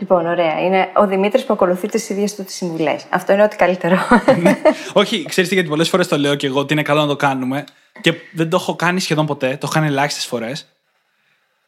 [0.04, 0.60] Λοιπόν, ωραία.
[0.60, 3.06] Είναι ο Δημήτρης που ακολουθεί τις ίδιες του τις συμβουλές.
[3.10, 3.98] Αυτό είναι ό,τι καλύτερο.
[4.42, 4.62] Ναι.
[4.94, 7.16] Όχι, ξέρεις τι, γιατί πολλές φορές το λέω και εγώ ότι είναι καλό να το
[7.16, 7.64] κάνουμε
[8.02, 9.48] και δεν το έχω κάνει σχεδόν ποτέ.
[9.48, 10.68] Το έχω κάνει ελάχιστες φορές.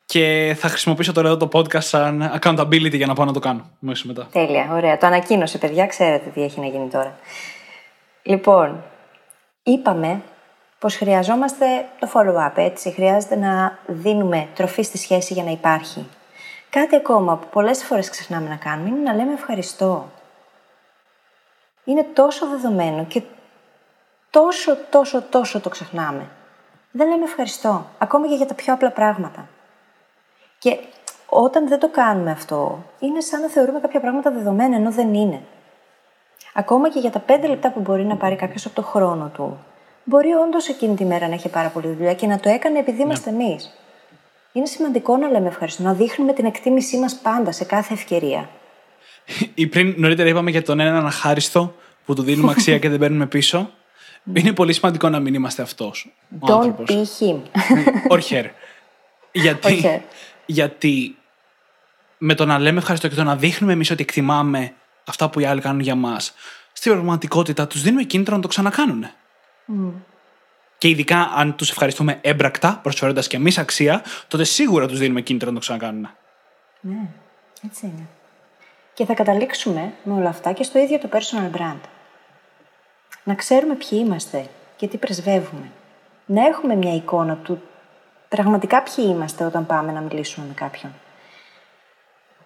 [0.05, 3.69] Και θα χρησιμοποιήσω τώρα εδώ το podcast σαν accountability για να πάω να το κάνω
[3.79, 4.27] μέσα μετά.
[4.31, 4.97] Τέλεια, ωραία.
[4.97, 5.85] Το ανακοίνωσε, παιδιά.
[5.85, 7.17] Ξέρετε τι έχει να γίνει τώρα.
[8.23, 8.83] Λοιπόν,
[9.63, 10.21] είπαμε
[10.79, 11.65] πως χρειαζόμαστε
[11.99, 12.91] το follow-up, έτσι.
[12.91, 16.05] Χρειάζεται να δίνουμε τροφή στη σχέση για να υπάρχει.
[16.75, 20.05] Κάτι ακόμα που πολλές φορές ξεχνάμε να κάνουμε είναι να λέμε ευχαριστώ.
[21.83, 23.21] Είναι τόσο δεδομένο και
[24.29, 26.29] τόσο, τόσο, τόσο το ξεχνάμε.
[26.91, 29.47] Δεν λέμε ευχαριστώ, ακόμα και για τα πιο απλά πράγματα.
[30.59, 30.77] Και
[31.29, 35.41] όταν δεν το κάνουμε αυτό, είναι σαν να θεωρούμε κάποια πράγματα δεδομένα, ενώ δεν είναι.
[36.53, 39.57] Ακόμα και για τα πέντε λεπτά που μπορεί να πάρει κάποιος από το χρόνο του,
[40.03, 43.01] μπορεί όντως εκείνη τη μέρα να έχει πάρα πολύ δουλειά και να το έκανε επειδή
[43.01, 43.43] είμαστε ναι.
[43.43, 43.84] εμείς.
[44.55, 48.49] Είναι σημαντικό να λέμε ευχαριστώ, να δείχνουμε την εκτίμησή μας πάντα σε κάθε ευκαιρία.
[49.53, 51.75] Ή πριν νωρίτερα είπαμε για τον έναν αχάριστο
[52.05, 53.71] που του δίνουμε αξία και δεν παίρνουμε πίσω.
[54.33, 56.13] Είναι πολύ σημαντικό να μην είμαστε αυτός.
[56.39, 57.41] Don't be him.
[58.09, 58.45] Or her.
[59.31, 60.01] Γιατί,
[60.45, 61.17] γιατί
[62.17, 64.73] με το να λέμε ευχαριστώ και το να δείχνουμε εμείς ότι εκτιμάμε
[65.05, 66.33] αυτά που οι άλλοι κάνουν για μας,
[66.73, 69.05] στην πραγματικότητα τους δίνουμε κίνητρο να το ξανακάνουν.
[69.05, 69.91] Mm.
[70.85, 75.47] Και ειδικά αν τους ευχαριστούμε έμπρακτα, προσφέροντας και εμείς αξία, τότε σίγουρα τους δίνουμε κίνητρο
[75.47, 76.09] να το ξανακάνουν.
[76.81, 77.07] Ναι,
[77.65, 78.07] έτσι είναι.
[78.93, 81.79] Και θα καταλήξουμε με όλα αυτά και στο ίδιο το personal brand.
[83.23, 85.71] Να ξέρουμε ποιοι είμαστε και τι πρεσβεύουμε.
[86.25, 87.61] Να έχουμε μια εικόνα του
[88.29, 90.93] πραγματικά ποιοι είμαστε όταν πάμε να μιλήσουμε με κάποιον.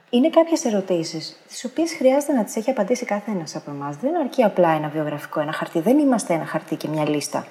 [0.10, 3.96] Είναι κάποιες ερωτήσεις, τις οποίες χρειάζεται να τις έχει απαντήσει κάθε ένας από εμάς.
[3.96, 5.80] Δεν αρκεί απλά ένα βιογραφικό, ένα χαρτί.
[5.80, 7.48] Δεν είμαστε ένα χαρτί και μια λίστα.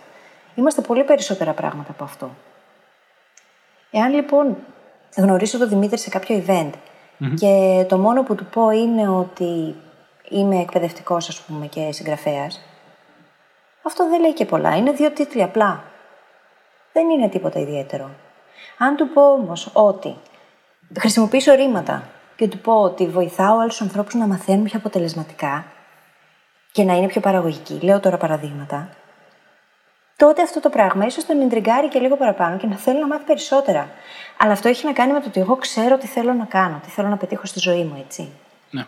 [0.59, 2.31] Είμαστε πολύ περισσότερα πράγματα από αυτό.
[3.91, 4.57] Εάν λοιπόν
[5.17, 6.71] γνωρίσω τον Δημήτρη σε κάποιο event
[7.35, 9.77] και το μόνο που του πω είναι ότι
[10.29, 12.61] είμαι εκπαιδευτικός, ας πούμε, και συγγραφέας,
[13.83, 14.77] αυτό δεν λέει και πολλά.
[14.77, 15.85] Είναι δύο τίτλοι απλά.
[16.93, 18.11] Δεν είναι τίποτα ιδιαίτερο.
[18.79, 20.17] Αν του πω όμως ότι
[20.99, 25.65] χρησιμοποιήσω ρήματα και του πω ότι βοηθάω άλλους ανθρώπους να μαθαίνουν πιο αποτελεσματικά
[26.73, 28.89] και να είναι πιο παραγωγικοί, λέω τώρα παραδείγματα,
[30.19, 33.25] τότε αυτό το πράγμα ίσως τον εντριγκάρει και λίγο παραπάνω και να θέλει να μάθει
[33.25, 33.91] περισσότερα.
[34.39, 36.91] Αλλά αυτό έχει να κάνει με το ότι εγώ ξέρω τι θέλω να κάνω, τι
[36.91, 38.29] θέλω να πετύχω στη ζωή μου, έτσι.
[38.71, 38.87] Ναι.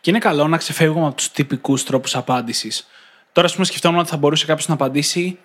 [0.00, 2.86] Και είναι καλό να ξεφεύγουμε από τους τυπικούς τρόπους απάντησης.
[3.32, 5.38] Τώρα, ας πούμε, σκεφτόμουν ότι θα μπορούσε κάποιος να απαντήσει.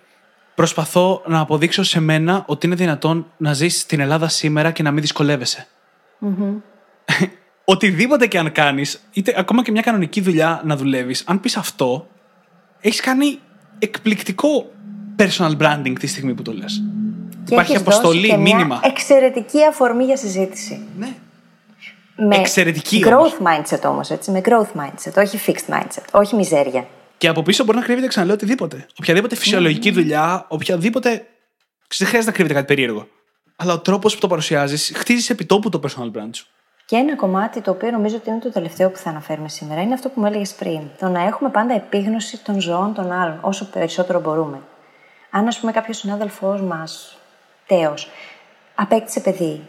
[0.56, 4.92] Προσπαθώ να αποδείξω σε μένα ότι είναι δυνατόν να ζεις στην Ελλάδα σήμερα και να
[4.92, 5.68] μην δυσκολεύεσαι.
[6.22, 6.62] Mm-hmm.
[7.74, 12.08] Οτιδήποτε και αν κάνεις, είτε ακόμα και μια κανονική δουλειά να δουλεύεις, αν πεις αυτό,
[12.82, 13.40] έχεις κάνει
[13.80, 14.72] εκπληκτικό
[15.20, 16.84] personal branding τη στιγμή που το λες.
[17.50, 18.66] Υπάρχει αποστολή, και μήνυμα.
[18.66, 20.82] Μια εξαιρετική αφορμή για συζήτηση.
[20.98, 21.08] Ναι.
[22.28, 23.38] Με εξαιρετική growth όμως.
[23.40, 24.32] mindset όμως, έτσι.
[24.32, 26.88] Με growth mindset, όχι fixed mindset, όχι μιζέρια.
[27.18, 28.86] Και από πίσω μπορεί να κρύβεται, ξαναλέω, οτιδήποτε.
[29.00, 29.94] Οποιαδήποτε φυσιολογική mm.
[29.94, 31.10] δουλειά, οποιαδήποτε.
[31.98, 33.08] Δεν χρειάζεται να κρύβεται κάτι περίεργο.
[33.56, 36.48] Αλλά ο τρόπος που το παρουσιάζεις, χτίζεις επιτόπου το personal brand σου.
[36.86, 39.94] Και ένα κομμάτι το οποίο νομίζω ότι είναι το τελευταίο που θα αναφέρουμε σήμερα είναι
[39.94, 40.82] αυτό που μου έλεγες πριν.
[41.00, 44.62] Το να έχουμε πάντα επίγνωση των ζωών των άλλων, όσο περισσότερο μπορούμε.
[45.32, 47.18] Αν, ας πούμε, κάποιος συνάδελφός μας,
[47.68, 48.10] τέος,
[48.76, 49.62] απέκτησε παιδί,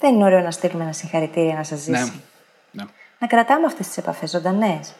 [0.00, 2.22] δεν είναι ωραίο να στείλουμε ένα συγχαρητήρια να σας ζήσει.
[2.70, 2.82] Ναι.
[2.82, 2.90] ναι.
[3.18, 4.94] να κρατάμε αυτές τις επαφές ζωντανές.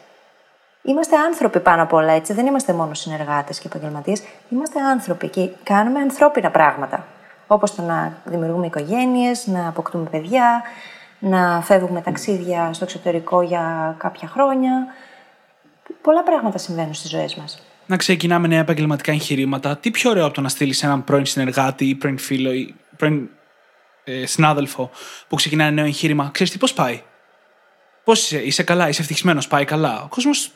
[0.81, 2.33] Είμαστε άνθρωποι πάνω απ' όλα, έτσι.
[2.33, 4.23] Δεν είμαστε μόνο συνεργάτες και επαγγελματίες.
[4.49, 7.05] Είμαστε άνθρωποι και κάνουμε ανθρώπινα πράγματα.
[7.47, 10.61] Όπως το να δημιουργούμε οικογένειες, να αποκτούμε παιδιά,
[11.19, 14.71] να φεύγουμε ταξίδια στο εξωτερικό για κάποια χρόνια.
[16.01, 17.66] Πολλά πράγματα συμβαίνουν στις ζωές μας.
[17.87, 19.77] Να ξεκινάμε νέα επαγγελματικά εγχειρήματα.
[19.77, 23.29] Τι πιο ωραίο από το να στείλεις έναν πρώην συνεργάτη ή πρώην φίλο ή πρώην
[24.03, 24.89] ε, συνάδελφο
[25.27, 27.01] που ξεκινάει ένα νέο εγχείρημα; Ξέρεις τι, πώς πάει;
[28.03, 30.51] Πώς είσαι, είσαι καλά, είσαι ευτυχισμένος, πάει καλά; Ο κόσμος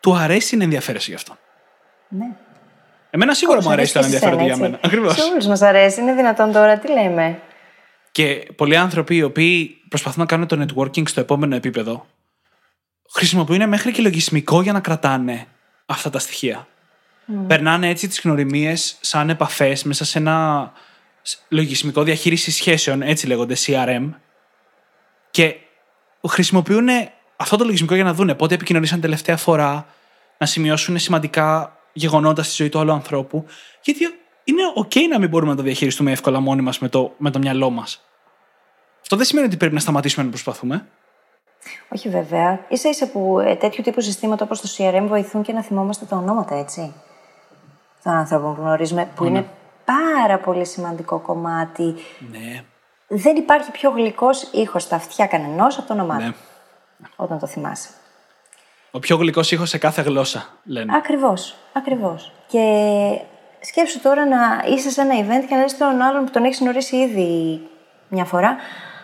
[0.00, 1.36] του αρέσει να ενδιαφέρεσαι γι' αυτό.
[2.08, 2.26] Ναι.
[3.10, 4.80] Εμένα σίγουρα μου αρέσει το να και σε ενδιαφέρονται σένα, για έτσι.
[4.80, 4.80] μένα.
[4.84, 5.14] Ακριβώς.
[5.14, 6.00] Σε όλου μας αρέσει.
[6.00, 7.40] Είναι δυνατόν τώρα, τι λέμε;
[8.12, 12.06] Και πολλοί άνθρωποι οι οποίοι προσπαθούν να κάνουν το networking στο επόμενο επίπεδο
[13.12, 15.46] χρησιμοποιούν μέχρι και λογισμικό για να κρατάνε
[15.86, 16.66] αυτά τα στοιχεία.
[17.46, 20.72] Περνάνε έτσι τις γνωριμίες σαν επαφές μέσα σε ένα
[21.22, 24.10] σ- λογισμικό διαχείριση σχέσεων, έτσι λέγονται CRM
[25.30, 25.56] και
[26.28, 26.88] χρησιμοποιούν
[27.36, 29.86] αυτό το λογισμικό για να δούνε πότε επικοινωνήσαν τελευταία φορά,
[30.38, 33.46] να σημειώσουν σημαντικά γεγονότα στη ζωή του άλλου ανθρώπου.
[33.82, 34.04] Γιατί
[34.44, 37.38] είναι OK να μην μπορούμε να το διαχειριστούμε εύκολα μόνοι μας με το, με το
[37.38, 38.04] μυαλό μας.
[39.00, 40.86] Αυτό δεν σημαίνει ότι πρέπει να σταματήσουμε να προσπαθούμε.
[41.88, 42.60] Όχι βέβαια.
[42.72, 46.16] σα ίσα που ε, τέτοιου τύπου συστήματα όπως το CRM βοηθούν και να θυμόμαστε τα
[46.16, 46.94] ονόματα, έτσι.
[48.02, 49.46] Των ανθρώπων που γνωρίζουμε, που είναι
[49.84, 51.94] πάρα πολύ σημαντικό κομμάτι.
[52.30, 52.62] Ναι.
[53.08, 56.22] Δεν υπάρχει πιο γλυκός ήχος στα αυτιά κανενός από το όνομά του.
[56.22, 56.32] ναι.
[57.16, 57.88] Όταν το θυμάσαι.
[58.90, 60.96] Ο πιο γλυκός ήχος σε κάθε γλώσσα, λένε.
[60.96, 61.54] Ακριβώς.
[61.72, 62.32] Ακριβώς.
[62.46, 62.60] Και
[63.60, 66.58] σκέψου τώρα να είσαι σε ένα event και να λες τον άλλον που τον έχεις
[66.60, 67.60] γνωρίσει ήδη
[68.08, 68.56] μια φορά.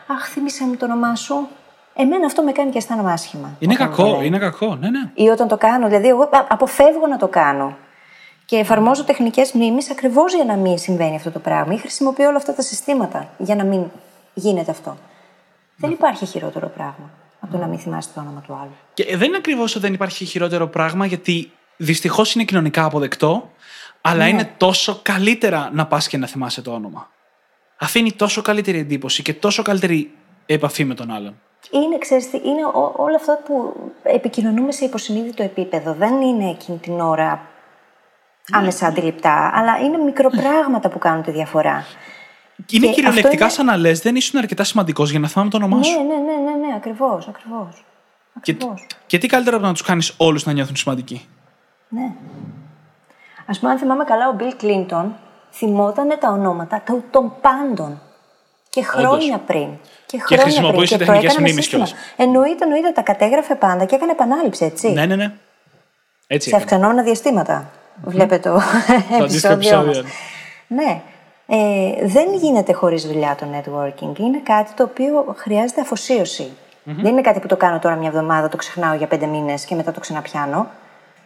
[0.07, 1.49] Αχ, θύμισε μου το όνομά σου.
[1.95, 3.57] Εμένα αυτό με κάνει και αισθάνομαι άσχημα.
[3.59, 4.27] είναι όταν μου κακό, το λένε.
[4.27, 4.75] είναι κακό.
[4.75, 5.11] Ναι, ναι.
[5.15, 5.87] Ή όταν το κάνω.
[5.89, 7.77] Δηλαδή, εγώ α- αποφεύγω να το κάνω.
[8.45, 11.73] Και εφαρμόζω τεχνικές μνήμε ακριβώς για να μην συμβαίνει αυτό το πράγμα.
[11.75, 13.83] Ή χρησιμοποιώ όλα αυτά τα συστήματα για να μην
[14.35, 14.97] γίνεται αυτό.
[15.77, 18.71] Δεν υπάρχει χειρότερο πράγμα από το να μην θυμάσαι το όνομα του άλλου.
[18.95, 23.51] Και δεν είναι ακριβώς ότι δεν υπάρχει χειρότερο πράγμα, γιατί δυστυχώς είναι κοινωνικά αποδεκτό,
[24.01, 24.29] αλλά Ναι.
[24.29, 27.11] είναι τόσο καλύτερα να πας και να θυμάσαι το όνομα.
[27.79, 30.11] Αφήνει τόσο καλύτερη εντύπωση και τόσο καλύτερη
[30.47, 31.35] επαφή με τον άλλον.
[31.71, 35.93] Είναι, ξέρεις τι, είναι ό- όλα αυτά που επικοινωνούμε σε υποσυνείδητο επίπεδο.
[35.95, 37.41] Δεν είναι εκείνη την ώρα
[38.53, 41.85] άμεσα αντιληπτά, αλλά είναι μικροπράγματα που κάνουν τη διαφορά.
[42.71, 45.51] Είναι Και κυριολεκτικά αυτό είναι- σαν να λες: Δεν ήσουν αρκετά σημαντικός για να θυμάμαι
[45.51, 45.97] το όνομά Ναι, σου.
[45.99, 47.85] ναι, ναι, ναι, ναι, ακριβώς, ακριβώς.
[48.43, 48.87] Και, Ακριβώς.
[49.07, 51.29] και τι καλύτερο από το να τους κάνεις όλους να νιώθουν σημαντικοί;
[51.89, 52.13] Ναι.
[53.47, 55.05] Ας πούμε, αν θυμάμαι καλά, ο Bill Clinton
[55.51, 58.01] θυμόταν τα ονόματα των, των πάντων.
[58.75, 59.69] Και χρόνια πριν.
[60.07, 60.99] Και χρόνια χρησιμοποιούσε πριν.
[60.99, 61.85] Και το τεχνικές έκανε με μνήμης σύστημα.
[61.85, 62.05] κιόλας.
[62.17, 64.93] Εννοείται, εννοείται, τα κατέγραφε πάντα και έκανε επανάληψη, έτσι.
[64.93, 65.33] Ναι, ναι, ναι.
[66.27, 66.49] Έτσι.
[66.49, 66.63] σε έκανε.
[66.63, 67.71] αυξανόμενα διαστήματα.
[68.05, 68.61] Βλέπετε το,
[69.19, 69.97] Το αντίστοιχο επεισόδιο μας.
[69.97, 70.13] επεισόδιο.
[70.67, 71.03] Ναι.
[71.47, 74.19] Ε, δεν γίνεται χωρίς δουλειά το networking.
[74.19, 76.51] Είναι κάτι το οποίο χρειάζεται αφοσίωση.
[76.85, 79.75] Δεν είναι κάτι που το κάνω τώρα μια εβδομάδα, το ξεχνάω για πέντε μήνες και
[79.75, 80.71] μετά το ξαναπιάνω.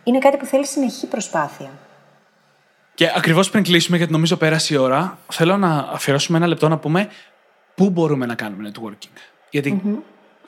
[0.05, 1.71] Είναι κάτι που θέλει συνεχή προσπάθεια.
[2.95, 6.77] Και ακριβώς πριν κλείσουμε, γιατί νομίζω πέρασε η ώρα, θέλω να αφιερώσουμε ένα λεπτό να
[6.79, 7.09] πούμε
[7.77, 9.19] πού μπορούμε να κάνουμε networking;
[9.51, 10.01] Γιατί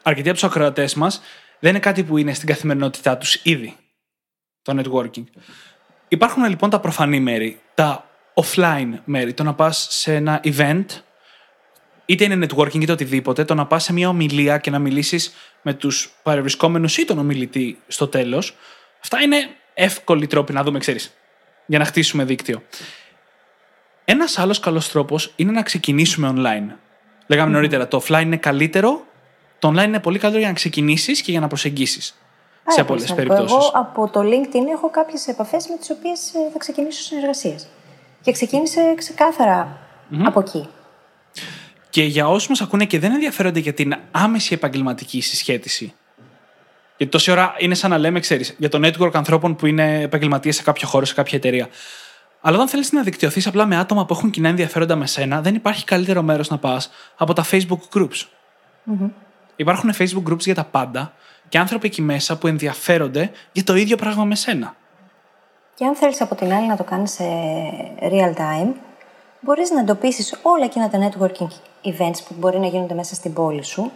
[0.02, 1.20] αρκετοί από τους ακροατές μας
[1.58, 3.76] δεν είναι κάτι που είναι στην καθημερινότητά τους ήδη
[4.62, 5.24] το networking.
[6.08, 10.84] Υπάρχουν λοιπόν τα προφανή μέρη, τα offline μέρη, το να πας σε ένα event,
[12.06, 15.74] είτε είναι networking είτε οτιδήποτε, το να πας σε μια ομιλία και να μιλήσεις με
[15.74, 18.56] τους παρευρισκόμενους ή τον ομιλητή στο τέλος.
[19.00, 19.36] Αυτά είναι
[19.74, 21.16] εύκολοι τρόποι να δούμε, ξέρεις,
[21.66, 22.62] για να χτίσουμε δίκτυο.
[24.04, 26.76] Ένας άλλος καλός τρόπος είναι να ξεκινήσουμε online.
[27.28, 29.06] Λέγαμε νωρίτερα, το offline είναι καλύτερο,
[29.58, 32.04] το online είναι πολύ καλύτερο για να ξεκινήσεις και για να προσεγγίσεις.
[32.04, 32.14] Σε
[32.64, 33.34] Πάρα πολλές πολύ σημαντικό.
[33.34, 33.70] περιπτώσεις.
[33.74, 37.66] Εγώ από το LinkedIn έχω κάποιες επαφές με τις οποίες ε, θα ξεκινήσω συνεργασίες.
[38.22, 39.78] Και ξεκίνησε ξεκάθαρα
[40.24, 40.68] από εκεί.
[41.90, 45.94] Και για όσους μας ακούνε και δεν ενδιαφέρονται για την άμεση επαγγελματική συσχέτιση.
[46.96, 50.56] Γιατί τόση ώρα είναι σαν να λέμε, ξέρεις, για το network ανθρώπων που είναι επαγγελματίες
[50.56, 51.68] σε κάποιο χώρο, σε κάποια εταιρεία.
[52.48, 55.54] Αλλά όταν θέλεις να δικτυωθείς απλά με άτομα που έχουν κοινά ενδιαφέροντα με σένα, δεν
[55.54, 58.26] υπάρχει καλύτερο μέρος να πας από τα Facebook groups.
[59.56, 61.12] Υπάρχουν Facebook groups για τα πάντα
[61.48, 64.74] και άνθρωποι εκεί μέσα που ενδιαφέρονται για το ίδιο πράγμα με σένα.
[65.74, 67.24] Και αν θέλεις από την άλλη να το κάνεις σε
[68.00, 68.72] real time,
[69.40, 71.50] μπορείς να εντοπίσεις όλα εκείνα τα networking
[71.82, 73.92] events που μπορεί να γίνονται μέσα στην πόλη σου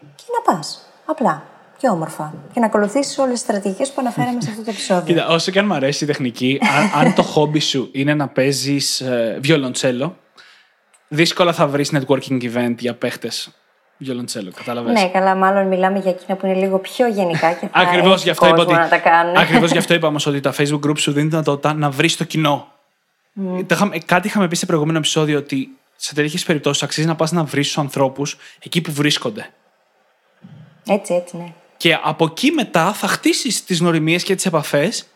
[0.00, 0.92] και να πας.
[1.06, 1.42] Απλά
[1.80, 2.34] και όμορφα.
[2.52, 5.04] Και να ακολουθήσεις όλες τις στρατηγικές που αναφέραμε σε αυτό το επεισόδιο.
[5.04, 8.28] Κοίτα, όσο και αν μου αρέσει η τεχνική, αν, αν το χόμπι σου είναι να
[8.28, 9.02] παίζεις
[9.40, 10.16] βιολοντσέλο,
[11.08, 13.50] δύσκολα θα βρεις networking event για παίχτες
[13.96, 14.52] βιολοντσέλο.
[14.56, 18.14] Κατάλαβες; ναι, καλά, μάλλον μιλάμε για εκείνα που είναι λίγο πιο γενικά και θα Ακριβώς
[18.14, 18.80] έχει γι' αυτό είπα κόσμο ότι.
[18.82, 19.36] να τα κάνουν.
[19.36, 22.24] Ακριβώς γι' αυτό είπαμε ότι τα Facebook groups σου δίνουν τη δυνατότητα να βρεις το
[22.24, 22.68] κοινό.
[23.66, 27.32] Τα είχαμε- κάτι είχαμε πει σε προηγούμενο επεισόδιο ότι σε τέτοιες περιπτώσεις αξίζει να πας
[27.32, 29.50] να βρεις τους ανθρώπους εκεί που βρίσκονται.
[30.86, 31.52] Έτσι, έτσι, ναι.
[31.80, 35.06] Και από εκεί μετά θα χτίσεις τις γνωριμίες και τις επαφές,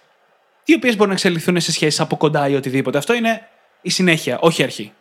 [0.65, 2.99] οι οποίες μπορούν να εξελιχθούν σε σχέσεις από κοντά ή οτιδήποτε.
[2.99, 3.49] Αυτό είναι
[3.81, 4.93] η συνέχεια, όχι η αρχή.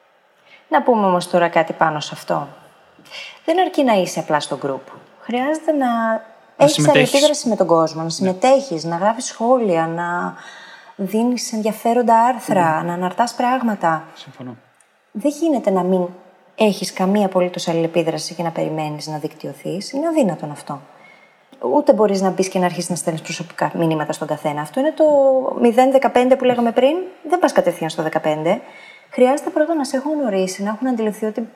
[0.70, 2.48] Να πούμε όμως τώρα κάτι πάνω σε αυτό.
[3.46, 4.94] Δεν αρκεί να είσαι απλά στο group.
[5.22, 5.88] Χρειάζεται να,
[6.58, 7.08] έχεις συμμετέχεις.
[7.10, 10.36] αλληλεπίδραση με τον κόσμο, να συμμετέχεις, να γράφεις σχόλια, να
[10.96, 14.04] δίνεις ενδιαφέροντα άρθρα, να αναρτάς πράγματα.
[14.16, 14.58] Συμφωνώ.
[15.12, 16.08] Δεν γίνεται να μην
[16.56, 19.92] έχεις καμία απολύτως αλληλεπίδραση και να περιμένεις να δικτυωθείς.
[19.92, 20.82] Είναι αδύνατον αυτό.
[21.72, 24.62] Ούτε μπορείς να μπεις και να αρχίσεις να στέλνεις προσωπικά μηνύματα στον καθένα.
[24.62, 25.06] Αυτό είναι το
[26.14, 26.96] 0-15 που λέγαμε πριν.
[27.30, 28.60] Δεν πας κατευθείαν στο 15.
[29.10, 31.50] Χρειάζεται πρώτα να σε έχουν γνωρίσει, να έχουν αντιληφθεί ότι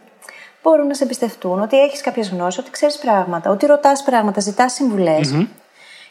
[0.64, 4.80] μπορούν να σε εμπιστευτούν, ότι έχεις κάποιες γνώσεις, ότι ξέρεις πράγματα, ότι ρωτάς πράγματα, ζητάς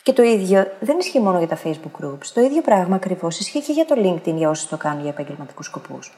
[0.02, 2.26] Και το ίδιο δεν ισχύει μόνο για τα Facebook groups.
[2.34, 5.66] Το ίδιο πράγμα ακριβώς ισχύει και για το LinkedIn για όσους το κάνουν για επαγγελματικούς
[5.66, 6.12] σκοπούς.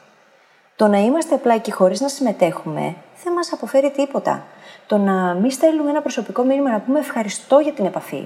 [0.76, 4.43] Το να είμαστε απλά εκεί χωρίς να συμμετέχουμε δεν μας αποφέρει τίποτα.
[4.89, 8.24] Το να μην στέλνουμε ένα προσωπικό μήνυμα να πούμε ευχαριστώ για την επαφή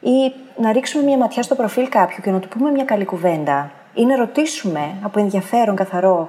[0.00, 3.72] ή να ρίξουμε μια ματιά στο προφίλ κάποιου και να του πούμε μια καλή κουβέντα
[3.94, 6.28] ή να ρωτήσουμε από ενδιαφέρον καθαρό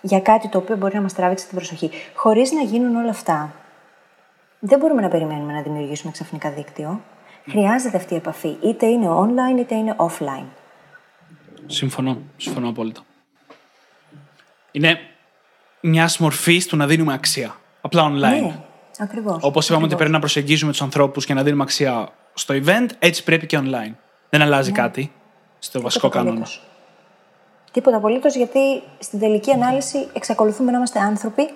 [0.00, 3.54] για κάτι το οποίο μπορεί να μας τράβηξει την προσοχή, χωρίς να γίνουν όλα αυτά.
[4.58, 7.00] Δεν μπορούμε να περιμένουμε να δημιουργήσουμε ξαφνικά δίκτυο.
[7.48, 10.46] Χρειάζεται αυτή η επαφή, είτε είναι online είτε είναι offline.
[11.66, 12.18] Συμφωνώ.
[12.36, 13.00] Συμφωνώ απόλυτα.
[14.70, 14.98] Είναι
[15.80, 17.56] μιας μορφής του να δίνουμε αξία.
[17.86, 18.42] Απλά online.
[18.42, 18.54] Ναι,
[18.98, 19.38] ακριβώς.
[19.40, 23.24] Όπως είπαμε ότι πρέπει να προσεγγίζουμε τους ανθρώπους και να δίνουμε αξία στο event, έτσι
[23.24, 23.92] πρέπει και online.
[24.30, 25.12] Δεν αλλάζει κάτι
[25.58, 26.46] στο βασικό κανόνα.
[27.72, 31.50] Τίποτα απολύτως, γιατί στην τελική ανάλυση εξακολουθούμε να είμαστε άνθρωποι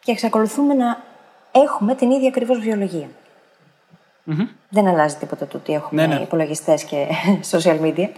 [0.00, 1.02] και εξακολουθούμε να
[1.52, 3.08] έχουμε την ίδια ακριβώς βιολογία.
[4.68, 6.22] Δεν αλλάζει τίποτα το ότι έχουμε Ναι, ναι.
[6.22, 7.06] υπολογιστές και
[7.52, 8.08] social media.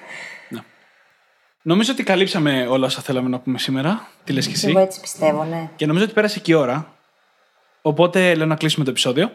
[1.67, 4.09] Νομίζω ότι καλύψαμε όλα όσα θέλαμε να πούμε σήμερα.
[4.25, 5.71] Τι λες και εσύ; Εγώ έτσι πιστεύω, ναι.
[5.77, 6.93] Και νομίζω ότι πέρασε και η ώρα.
[7.83, 9.33] Οπότε λέω να κλείσουμε το επεισόδιο.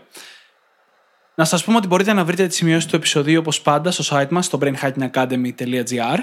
[1.35, 4.29] Να σας πούμε ότι μπορείτε να βρείτε τις σημειώσεις του επεισοδίου όπως πάντα στο site
[4.29, 6.19] μας στο brainhackingacademy.gr.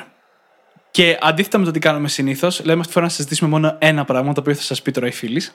[0.91, 4.05] Και αντίθετα με το τι κάνουμε συνήθως, λέμε αυτή τη φορά να συζητήσουμε μόνο ένα
[4.05, 5.55] πράγμα το οποίο θα σας πει τώρα η φίλης.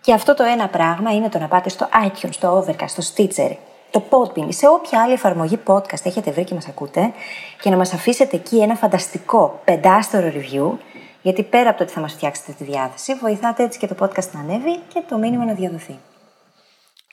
[0.00, 3.56] Και αυτό το ένα πράγμα είναι το να πάτε στο iTunes, στο Overcast, στο Stitcher,
[3.90, 7.12] το Podbean ή σε όποια άλλη εφαρμογή podcast έχετε βρει και μας ακούτε
[7.60, 10.78] και να μας αφήσετε εκεί ένα φανταστικό πεντάστερο review
[11.22, 14.30] γιατί πέρα από το ότι θα μας φτιάξετε τη διάθεση, βοηθάτε έτσι και το podcast
[14.32, 15.98] να ανέβει και το μήνυμα να διαδοθεί.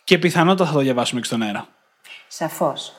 [0.03, 1.67] Και πιθανότατα θα το διαβάσουμε και στον αέρα.
[2.27, 2.93] Σαφώς.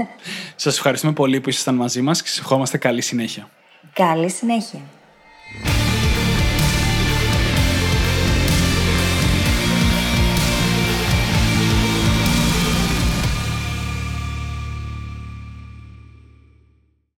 [0.56, 3.48] Σας ευχαριστούμε πολύ που ήσασταν μαζί μας και σας ευχόμαστε καλή συνέχεια.
[3.92, 4.80] Καλή συνέχεια.